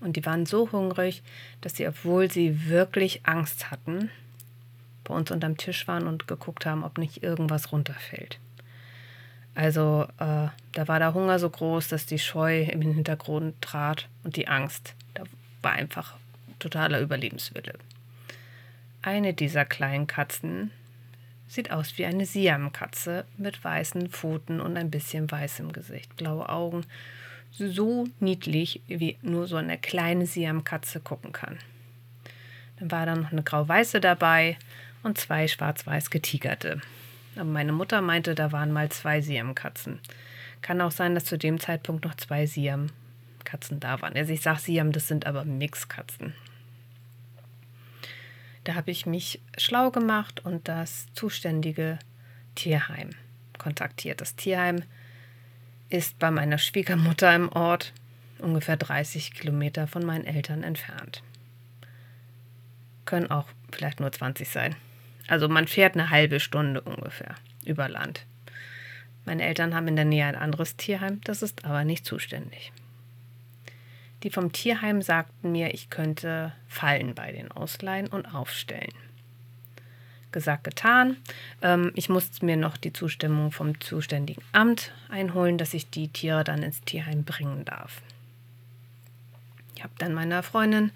[0.00, 1.22] Und die waren so hungrig,
[1.60, 4.10] dass sie, obwohl sie wirklich Angst hatten,
[5.04, 8.38] bei uns unterm Tisch waren und geguckt haben, ob nicht irgendwas runterfällt.
[9.54, 14.36] Also äh, da war der Hunger so groß, dass die Scheu im Hintergrund trat und
[14.36, 14.94] die Angst.
[15.14, 15.24] Da
[15.62, 16.16] war einfach
[16.58, 17.74] totaler Überlebenswille.
[19.02, 20.70] Eine dieser kleinen Katzen
[21.46, 26.48] sieht aus wie eine Siamkatze mit weißen Pfoten und ein bisschen weiß im Gesicht, blaue
[26.48, 26.84] Augen.
[27.52, 31.58] So niedlich, wie nur so eine kleine Siamkatze gucken kann.
[32.78, 34.56] Dann war da noch eine grau-weiße dabei
[35.04, 36.80] und zwei schwarz-weiß getigerte.
[37.36, 40.00] Aber meine Mutter meinte, da waren mal zwei Siam-Katzen.
[40.62, 44.16] Kann auch sein, dass zu dem Zeitpunkt noch zwei Siam-Katzen da waren.
[44.16, 46.34] Also ich sage Siam, das sind aber Mixkatzen.
[48.64, 51.98] Da habe ich mich schlau gemacht und das zuständige
[52.54, 53.10] Tierheim
[53.58, 54.20] kontaktiert.
[54.20, 54.82] Das Tierheim
[55.90, 57.92] ist bei meiner Schwiegermutter im Ort
[58.38, 61.22] ungefähr 30 Kilometer von meinen Eltern entfernt.
[63.04, 64.76] Können auch vielleicht nur 20 sein.
[65.28, 68.26] Also man fährt eine halbe Stunde ungefähr über Land.
[69.24, 72.72] Meine Eltern haben in der Nähe ein anderes Tierheim, das ist aber nicht zuständig.
[74.22, 78.92] Die vom Tierheim sagten mir, ich könnte Fallen bei den ausleihen und aufstellen.
[80.32, 81.16] gesagt, getan.
[81.62, 86.42] Ähm, ich musste mir noch die Zustimmung vom zuständigen Amt einholen, dass ich die Tiere
[86.42, 88.02] dann ins Tierheim bringen darf.
[89.76, 90.90] Ich habe dann meiner Freundin,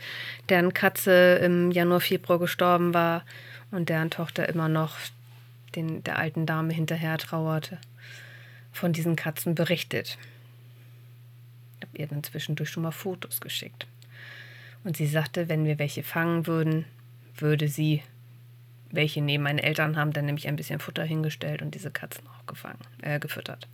[0.48, 3.22] deren Katze im Januar, Februar gestorben war
[3.70, 4.96] und deren Tochter immer noch
[5.74, 7.78] den, der alten Dame hinterher trauerte,
[8.72, 10.18] von diesen Katzen berichtet.
[11.76, 13.86] Ich habe ihr dann zwischendurch schon mal Fotos geschickt.
[14.84, 16.84] Und sie sagte, wenn wir welche fangen würden,
[17.36, 18.02] würde sie
[18.90, 22.46] welche neben meinen Eltern haben dann nämlich ein bisschen Futter hingestellt und diese Katzen auch
[22.46, 23.68] gefangen, äh, gefüttert.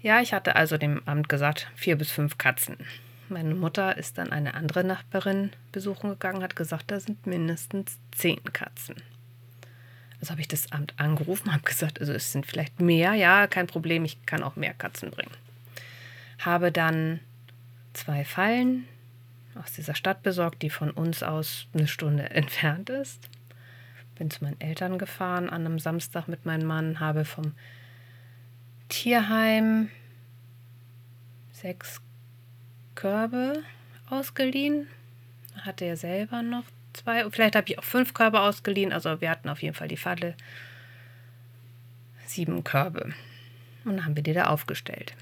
[0.00, 2.76] Ja, ich hatte also dem Amt gesagt, vier bis fünf Katzen.
[3.28, 8.42] Meine Mutter ist dann eine andere Nachbarin besuchen gegangen, hat gesagt, da sind mindestens zehn
[8.52, 8.96] Katzen.
[10.20, 13.66] Also habe ich das Amt angerufen, habe gesagt, also es sind vielleicht mehr, ja, kein
[13.66, 15.32] Problem, ich kann auch mehr Katzen bringen.
[16.38, 17.20] Habe dann
[17.94, 18.86] zwei Fallen
[19.54, 23.28] aus dieser Stadt besorgt, die von uns aus eine Stunde entfernt ist.
[24.16, 27.52] Bin zu meinen Eltern gefahren an einem Samstag mit meinem Mann, habe vom
[28.88, 29.88] Tierheim
[31.52, 32.00] sechs
[32.94, 33.62] Körbe
[34.08, 34.88] ausgeliehen.
[35.62, 37.28] Hatte er selber noch zwei.
[37.30, 38.92] Vielleicht habe ich auch fünf Körbe ausgeliehen.
[38.92, 40.34] Also wir hatten auf jeden Fall die Falle.
[42.26, 43.12] Sieben Körbe.
[43.84, 45.14] Und dann haben wir die da aufgestellt.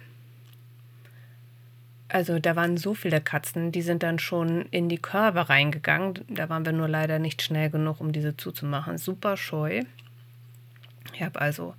[2.08, 6.20] Also da waren so viele Katzen, die sind dann schon in die Körbe reingegangen.
[6.28, 8.98] Da waren wir nur leider nicht schnell genug, um diese zuzumachen.
[8.98, 9.82] Super scheu.
[11.14, 11.74] Ich habe also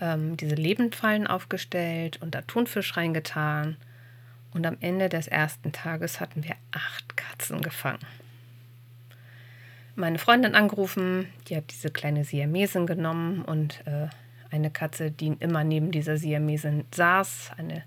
[0.00, 3.76] ähm, diese Lebendfallen aufgestellt und da Thunfisch reingetan.
[4.56, 7.98] Und am Ende des ersten Tages hatten wir acht Katzen gefangen.
[9.96, 14.08] Meine Freundin angerufen, die hat diese kleine Siamesin genommen und äh,
[14.50, 17.84] eine Katze, die immer neben dieser Siamesin saß, eine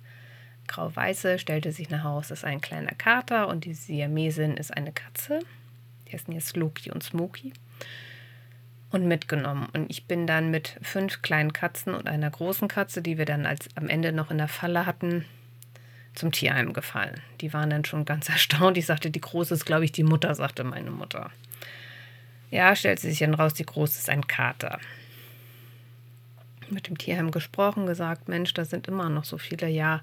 [0.68, 5.40] grau-weiße, stellte sich nach Hause, ist ein kleiner Kater und die Siamesin ist eine Katze.
[6.08, 7.52] Die heißen jetzt Loki und Smokey.
[8.92, 9.70] Und mitgenommen.
[9.74, 13.48] Und ich bin dann mit fünf kleinen Katzen und einer großen Katze, die wir dann
[13.48, 15.26] als am Ende noch in der Falle hatten,
[16.16, 17.22] zum Tierheim gefallen.
[17.42, 18.78] Die waren dann schon ganz erstaunt.
[18.78, 21.32] Ich sagte, die große ist, glaube ich, die Mutter, sagte meine Mutter.
[22.52, 24.80] Ja, stellte sich dann raus, die große ist ein Kater.
[26.70, 29.68] Mit dem Tierheim gesprochen, gesagt, Mensch, da sind immer noch so viele.
[29.68, 30.02] Ja,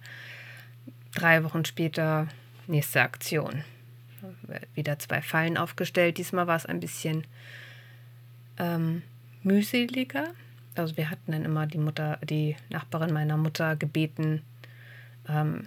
[1.16, 2.28] Drei Wochen später
[2.66, 3.64] nächste Aktion.
[4.74, 6.18] Wieder zwei Fallen aufgestellt.
[6.18, 7.24] Diesmal war es ein bisschen
[8.58, 9.02] ähm,
[9.42, 10.26] mühseliger.
[10.74, 14.42] Also wir hatten dann immer die Mutter, die Nachbarin meiner Mutter gebeten,
[15.26, 15.66] ähm,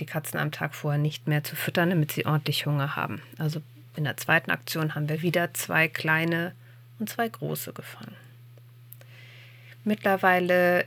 [0.00, 3.22] die Katzen am Tag vorher nicht mehr zu füttern, damit sie ordentlich Hunger haben.
[3.38, 3.62] Also
[3.96, 6.52] in der zweiten Aktion haben wir wieder zwei kleine
[6.98, 8.16] und zwei große gefangen.
[9.84, 10.86] Mittlerweile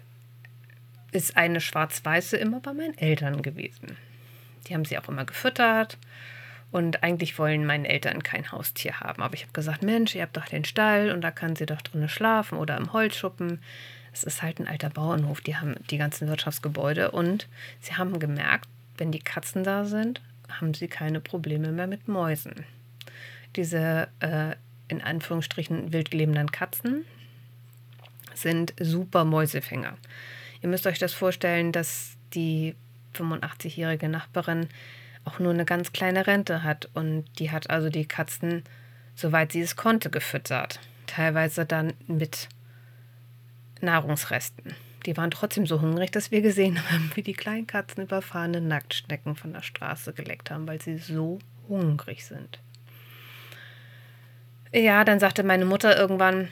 [1.11, 3.97] ist eine schwarz-weiße immer bei meinen Eltern gewesen.
[4.67, 5.97] Die haben sie auch immer gefüttert.
[6.71, 9.21] Und eigentlich wollen meine Eltern kein Haustier haben.
[9.21, 11.81] Aber ich habe gesagt, Mensch, ihr habt doch den Stall und da kann sie doch
[11.81, 13.61] drinnen schlafen oder im Holzschuppen.
[14.13, 17.47] Es ist halt ein alter Bauernhof, die haben die ganzen Wirtschaftsgebäude und
[17.81, 18.67] sie haben gemerkt,
[19.01, 22.53] wenn die Katzen da sind, haben sie keine Probleme mehr mit Mäusen.
[23.55, 24.53] Diese äh,
[24.89, 27.03] in Anführungsstrichen wild lebenden Katzen
[28.35, 29.97] sind super Mäusefänger.
[30.61, 32.75] Ihr müsst euch das vorstellen, dass die
[33.15, 34.67] 85-jährige Nachbarin
[35.25, 38.63] auch nur eine ganz kleine Rente hat und die hat also die Katzen,
[39.15, 40.79] soweit sie es konnte, gefüttert.
[41.07, 42.49] Teilweise dann mit
[43.81, 44.75] Nahrungsresten.
[45.05, 49.35] Die waren trotzdem so hungrig, dass wir gesehen haben, wie die kleinen Katzen überfahrene Nacktschnecken
[49.35, 52.59] von der Straße geleckt haben, weil sie so hungrig sind.
[54.73, 56.47] Ja, dann sagte meine Mutter irgendwann,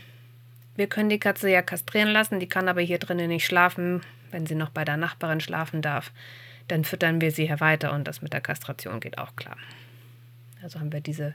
[0.76, 4.46] wir können die Katze ja kastrieren lassen, die kann aber hier drinnen nicht schlafen, wenn
[4.46, 6.12] sie noch bei der Nachbarin schlafen darf.
[6.68, 9.58] Dann füttern wir sie hier weiter und das mit der Kastration geht auch klar.
[10.62, 11.34] Also haben wir diese,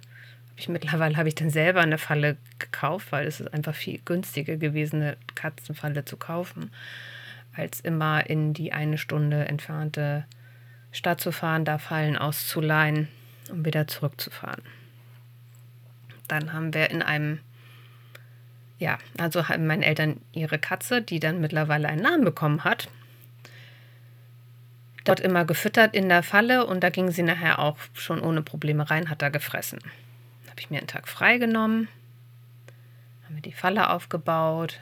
[0.57, 4.57] ich mittlerweile habe ich dann selber eine Falle gekauft, weil es ist einfach viel günstiger
[4.57, 6.71] gewesen, eine Katzenfalle zu kaufen,
[7.55, 10.25] als immer in die eine Stunde entfernte
[10.93, 13.09] Stadt zu fahren, da Fallen auszuleihen,
[13.51, 14.63] um wieder zurückzufahren.
[16.29, 17.41] Dann haben wir in einem
[18.79, 22.89] ja, also haben meine Eltern ihre Katze, die dann mittlerweile einen Namen bekommen hat,
[25.05, 28.91] dort immer gefüttert in der Falle und da ging sie nachher auch schon ohne Probleme
[28.91, 29.79] rein, hat da gefressen.
[30.55, 31.89] Habe ich mir einen Tag freigenommen,
[33.25, 34.79] haben wir die Falle aufgebaut,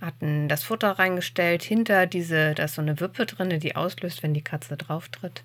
[0.00, 4.32] hatten das Futter reingestellt, hinter diese, da ist so eine Wippe drin, die auslöst, wenn
[4.32, 5.44] die Katze drauf tritt.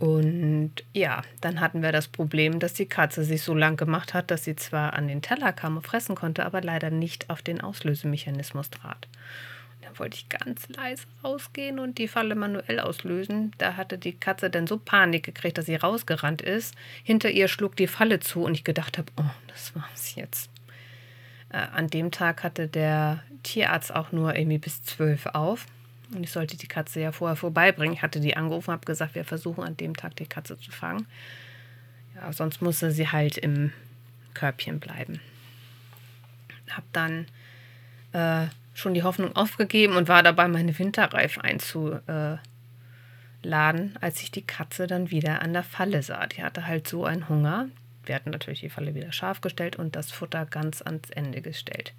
[0.00, 4.30] Und ja, dann hatten wir das Problem, dass die Katze sich so lang gemacht hat,
[4.30, 7.60] dass sie zwar an den Teller kam und fressen konnte, aber leider nicht auf den
[7.60, 9.08] Auslösemechanismus trat.
[9.82, 13.52] Dann wollte ich ganz leise rausgehen und die Falle manuell auslösen.
[13.58, 16.74] Da hatte die Katze dann so Panik gekriegt, dass sie rausgerannt ist.
[17.02, 20.50] Hinter ihr schlug die Falle zu und ich gedacht habe, oh, das war's jetzt.
[21.50, 25.66] Äh, an dem Tag hatte der Tierarzt auch nur irgendwie bis zwölf auf.
[26.14, 27.94] Und ich sollte die Katze ja vorher vorbeibringen.
[27.94, 31.06] Ich hatte die angerufen, habe gesagt, wir versuchen an dem Tag die Katze zu fangen.
[32.14, 33.72] Ja, sonst musste sie halt im
[34.34, 35.20] Körbchen bleiben.
[36.70, 37.26] Habe dann
[38.12, 42.40] äh, schon die Hoffnung aufgegeben und war dabei, meine Winterreife einzuladen,
[44.00, 46.26] als ich die Katze dann wieder an der Falle sah.
[46.26, 47.68] Die hatte halt so einen Hunger.
[48.04, 51.92] Wir hatten natürlich die Falle wieder scharf gestellt und das Futter ganz ans Ende gestellt.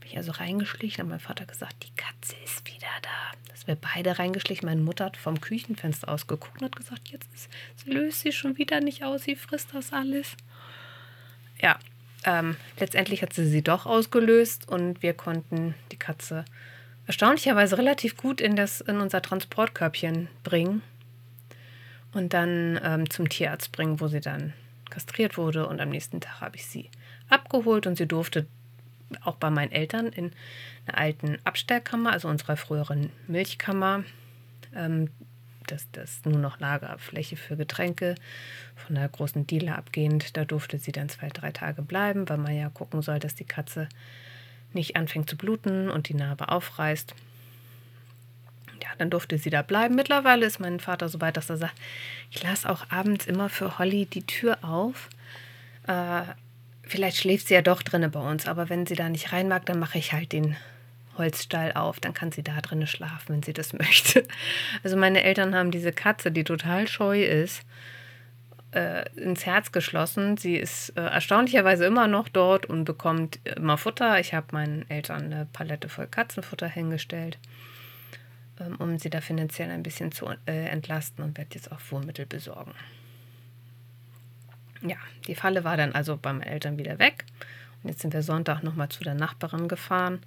[0.00, 3.38] Bin ich also reingeschlichen, hat mein Vater gesagt, die Katze ist wieder da.
[3.50, 4.66] Dass wir beide reingeschlichen.
[4.66, 7.50] Meine Mutter hat vom Küchenfenster aus geguckt und hat gesagt, jetzt ist,
[7.86, 10.36] löst sie schon wieder nicht aus, sie frisst das alles.
[11.60, 11.78] Ja,
[12.24, 16.44] ähm, letztendlich hat sie sie doch ausgelöst und wir konnten die Katze
[17.06, 20.82] erstaunlicherweise relativ gut in, das, in unser Transportkörbchen bringen
[22.12, 24.52] und dann ähm, zum Tierarzt bringen, wo sie dann
[24.90, 25.66] kastriert wurde.
[25.66, 26.90] Und am nächsten Tag habe ich sie
[27.28, 28.46] abgeholt und sie durfte
[29.22, 30.32] auch bei meinen Eltern in
[30.86, 34.04] einer alten Abstellkammer, also unserer früheren Milchkammer,
[34.74, 35.10] ähm,
[35.70, 38.14] das, das nur noch Lagerfläche für Getränke
[38.74, 40.36] von der großen Diele abgehend.
[40.36, 43.44] Da durfte sie dann zwei, drei Tage bleiben, weil man ja gucken soll, dass die
[43.44, 43.88] Katze
[44.72, 47.14] nicht anfängt zu bluten und die Narbe aufreißt.
[48.82, 49.94] Ja, dann durfte sie da bleiben.
[49.94, 51.74] Mittlerweile ist mein Vater so weit, dass er sagt,
[52.30, 55.08] ich lasse auch abends immer für Holly die Tür auf.
[55.86, 56.22] Äh,
[56.82, 59.66] vielleicht schläft sie ja doch drinnen bei uns, aber wenn sie da nicht rein mag,
[59.66, 60.56] dann mache ich halt den
[61.18, 64.24] Holzstall auf, dann kann sie da drinnen schlafen, wenn sie das möchte.
[64.82, 67.62] Also meine Eltern haben diese Katze, die total scheu ist,
[68.72, 70.36] äh, ins Herz geschlossen.
[70.36, 74.20] Sie ist äh, erstaunlicherweise immer noch dort und bekommt immer Futter.
[74.20, 77.38] Ich habe meinen Eltern eine Palette voll Katzenfutter hingestellt,
[78.60, 82.26] ähm, um sie da finanziell ein bisschen zu äh, entlasten und werde jetzt auch Wohnmittel
[82.26, 82.74] besorgen.
[84.82, 84.96] Ja,
[85.26, 87.24] die Falle war dann also bei meinen Eltern wieder weg.
[87.82, 90.20] Und jetzt sind wir Sonntag nochmal zu der Nachbarin gefahren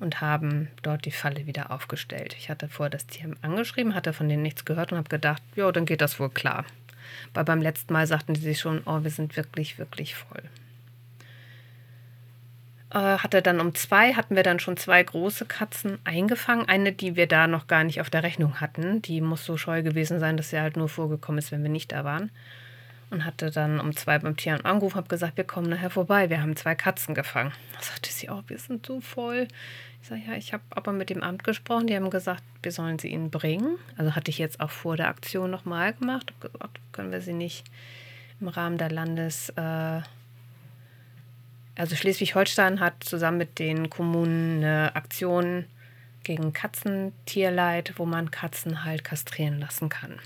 [0.00, 2.34] und haben dort die Falle wieder aufgestellt.
[2.38, 5.70] Ich hatte vorher das Tier angeschrieben, hatte von denen nichts gehört und habe gedacht, ja,
[5.70, 6.64] dann geht das wohl klar.
[7.34, 10.42] Weil beim letzten Mal sagten sie schon, oh, wir sind wirklich, wirklich voll.
[12.90, 16.68] Äh, hatte dann um zwei, hatten wir dann schon zwei große Katzen eingefangen.
[16.68, 19.02] Eine, die wir da noch gar nicht auf der Rechnung hatten.
[19.02, 21.92] Die muss so scheu gewesen sein, dass sie halt nur vorgekommen ist, wenn wir nicht
[21.92, 22.30] da waren
[23.10, 26.42] und hatte dann um zwei beim Tierarzt angerufen, habe gesagt, wir kommen nachher vorbei, wir
[26.42, 27.52] haben zwei Katzen gefangen.
[27.74, 29.48] Da sagte sie, oh, wir sind so voll.
[30.02, 32.98] Ich sage, ja, ich habe aber mit dem Amt gesprochen, die haben gesagt, wir sollen
[32.98, 33.76] sie ihnen bringen.
[33.96, 37.34] Also hatte ich jetzt auch vor der Aktion nochmal gemacht, habe gesagt, können wir sie
[37.34, 37.64] nicht
[38.40, 39.50] im Rahmen der Landes...
[39.50, 40.00] Äh,
[41.76, 45.64] also Schleswig-Holstein hat zusammen mit den Kommunen eine Aktion
[46.24, 50.18] gegen Katzentierleid, wo man Katzen halt kastrieren lassen kann.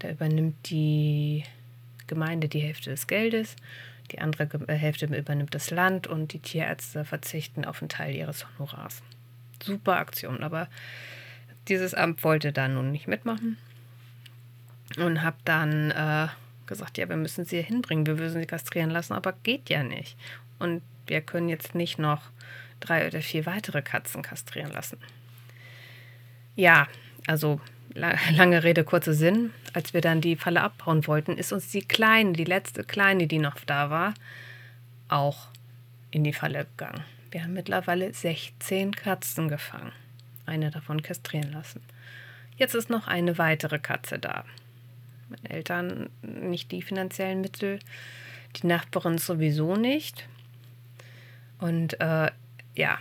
[0.00, 1.44] Da übernimmt die
[2.12, 3.56] Gemeinde die Hälfte des Geldes,
[4.10, 8.46] die andere äh, Hälfte übernimmt das Land und die Tierärzte verzichten auf einen Teil ihres
[8.58, 9.02] Honorars.
[9.62, 10.68] Super Aktion, aber
[11.68, 13.56] dieses Amt wollte da nun nicht mitmachen
[14.98, 16.28] und habe dann äh,
[16.66, 19.82] gesagt, ja, wir müssen sie hier hinbringen, wir würden sie kastrieren lassen, aber geht ja
[19.82, 20.18] nicht.
[20.58, 22.30] Und wir können jetzt nicht noch
[22.80, 24.98] drei oder vier weitere Katzen kastrieren lassen.
[26.56, 26.88] Ja,
[27.26, 27.60] also
[27.94, 29.52] lange Rede, kurzer Sinn.
[29.72, 33.38] Als wir dann die Falle abbauen wollten, ist uns die Kleine, die letzte Kleine, die
[33.38, 34.14] noch da war,
[35.08, 35.48] auch
[36.10, 37.04] in die Falle gegangen.
[37.30, 39.92] Wir haben mittlerweile 16 Katzen gefangen.
[40.44, 41.80] Eine davon kastrieren lassen.
[42.56, 44.44] Jetzt ist noch eine weitere Katze da.
[45.28, 47.78] Meine Eltern nicht die finanziellen Mittel,
[48.56, 50.28] die Nachbarin sowieso nicht.
[51.58, 52.30] Und äh,
[52.74, 52.98] ja,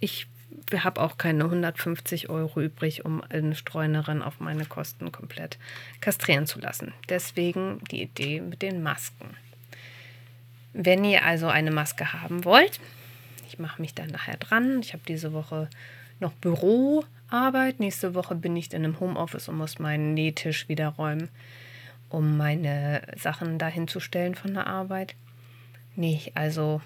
[0.00, 0.26] ich
[0.72, 5.58] habe auch keine 150 Euro übrig, um eine Streunerin auf meine Kosten komplett
[6.00, 6.92] kastrieren zu lassen.
[7.08, 9.36] Deswegen die Idee mit den Masken.
[10.72, 12.80] Wenn ihr also eine Maske haben wollt,
[13.48, 14.80] ich mache mich dann nachher dran.
[14.80, 15.68] Ich habe diese Woche
[16.20, 17.80] noch Büroarbeit.
[17.80, 21.28] Nächste Woche bin ich in einem Homeoffice und muss meinen Nähtisch wieder räumen,
[22.08, 25.16] um meine Sachen dahin zu stellen von der Arbeit.
[25.96, 26.80] Nee, also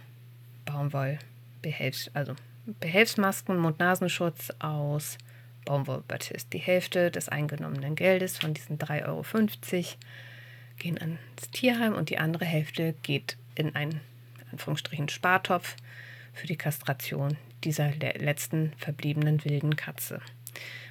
[0.65, 1.19] Baumwoll,
[1.61, 2.35] Behelfs, also
[2.67, 5.19] Behelfsmasken, Mund-Nasenschutz aus
[5.65, 6.53] Baumwollbatist.
[6.53, 9.25] Die Hälfte des eingenommenen Geldes von diesen 3,50 Euro
[10.79, 14.01] gehen ans Tierheim und die andere Hälfte geht in einen
[14.51, 15.77] Anführungsstrichen Spartopf
[16.33, 20.21] für die Kastration dieser letzten verbliebenen wilden Katze.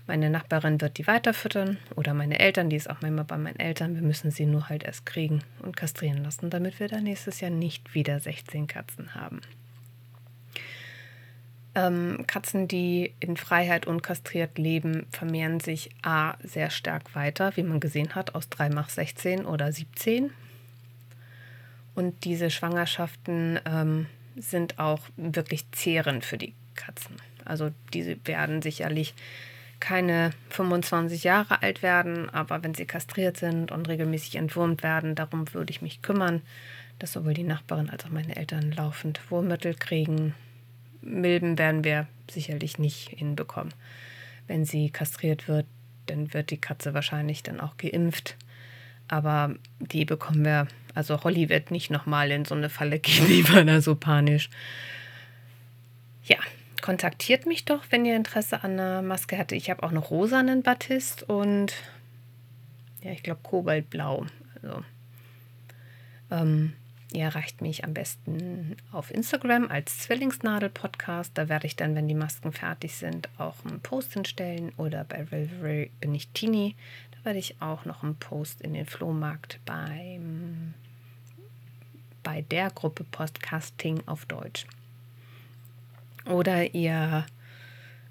[0.05, 3.95] Meine Nachbarin wird die weiterfüttern oder meine Eltern, die ist auch manchmal bei meinen Eltern.
[3.95, 7.51] Wir müssen sie nur halt erst kriegen und kastrieren lassen, damit wir dann nächstes Jahr
[7.51, 9.39] nicht wieder 16 Katzen haben.
[11.75, 17.79] Ähm, Katzen, die in Freiheit unkastriert leben, vermehren sich A sehr stark weiter, wie man
[17.79, 20.31] gesehen hat, aus 3 nach 16 oder 17.
[21.95, 24.05] Und diese Schwangerschaften ähm,
[24.35, 27.15] sind auch wirklich zehrend für die Katzen.
[27.45, 29.13] Also diese werden sicherlich
[29.79, 35.53] keine 25 Jahre alt werden, aber wenn sie kastriert sind und regelmäßig entwurmt werden, darum
[35.53, 36.41] würde ich mich kümmern,
[36.99, 40.35] dass sowohl die Nachbarin als auch meine Eltern laufend Wurmmittel kriegen.
[41.03, 43.73] Milben werden wir sicherlich nicht hinbekommen.
[44.47, 45.65] Wenn sie kastriert wird,
[46.05, 48.35] dann wird die Katze wahrscheinlich dann auch geimpft.
[49.07, 53.47] Aber die bekommen wir, also Holly wird nicht nochmal in so eine Falle gehen, die
[53.49, 54.49] war da so panisch.
[56.23, 56.37] Ja,
[56.81, 59.57] kontaktiert mich doch, wenn ihr Interesse an einer Maske hattet.
[59.57, 61.73] Ich habe auch noch rosanen Batist und
[63.01, 64.25] ja, ich glaube Kobaltblau.
[64.61, 64.83] Also,
[66.31, 66.73] ähm,
[67.13, 71.31] ihr erreicht mich am besten auf Instagram als Zwillingsnadel-Podcast.
[71.35, 74.71] Da werde ich dann, wenn die Masken fertig sind, auch einen Post hinstellen.
[74.77, 76.75] Oder bei Ravelry bin ich Tini.
[77.11, 80.73] Da werde ich auch noch einen Post in den Flohmarkt beim,
[82.23, 84.65] bei der Gruppe Podcasting auf Deutsch.
[86.25, 87.25] Oder ihr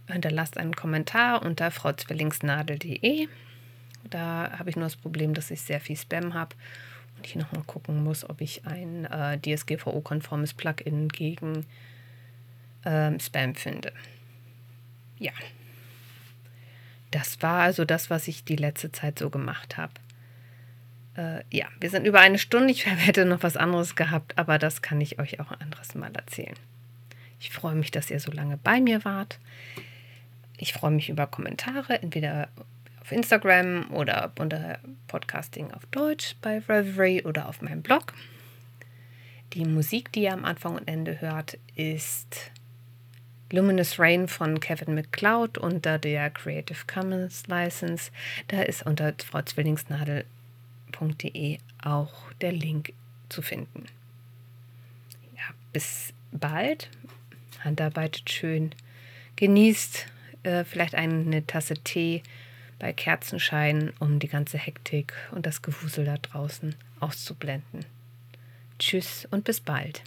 [0.06, 3.28] hinterlasst einen Kommentar unter frauzwillingsnadel.de.
[4.10, 6.54] Da habe ich nur das Problem, dass ich sehr viel Spam habe
[7.26, 11.66] ich nochmal gucken muss, ob ich ein äh, DSGVO-konformes Plugin gegen
[12.84, 13.92] ähm, Spam finde.
[15.18, 15.32] Ja.
[17.10, 19.92] Das war also das, was ich die letzte Zeit so gemacht habe.
[21.16, 22.70] Äh, ja, wir sind über eine Stunde.
[22.70, 26.14] Ich hätte noch was anderes gehabt, aber das kann ich euch auch ein anderes Mal
[26.14, 26.56] erzählen.
[27.38, 29.38] Ich freue mich, dass ihr so lange bei mir wart.
[30.56, 32.48] Ich freue mich über Kommentare, entweder
[33.02, 34.78] auf Instagram oder unter
[35.08, 38.12] Podcasting auf Deutsch bei Reverie oder auf meinem Blog.
[39.54, 42.52] Die Musik, die ihr am Anfang und Ende hört, ist
[43.50, 48.12] Luminous Rain von Kevin McCloud unter der Creative Commons License.
[48.48, 52.94] Da ist unter frauzwillingsnadel.de auch der Link
[53.28, 53.86] zu finden.
[55.36, 55.42] Ja,
[55.72, 56.88] bis bald.
[57.64, 58.72] Handarbeitet schön.
[59.36, 60.06] Genießt
[60.44, 62.22] äh, vielleicht eine Tasse Tee
[62.82, 67.84] bei Kerzenschein, um die ganze Hektik und das Gewusel da draußen auszublenden.
[68.80, 70.02] Tschüss und bis bald.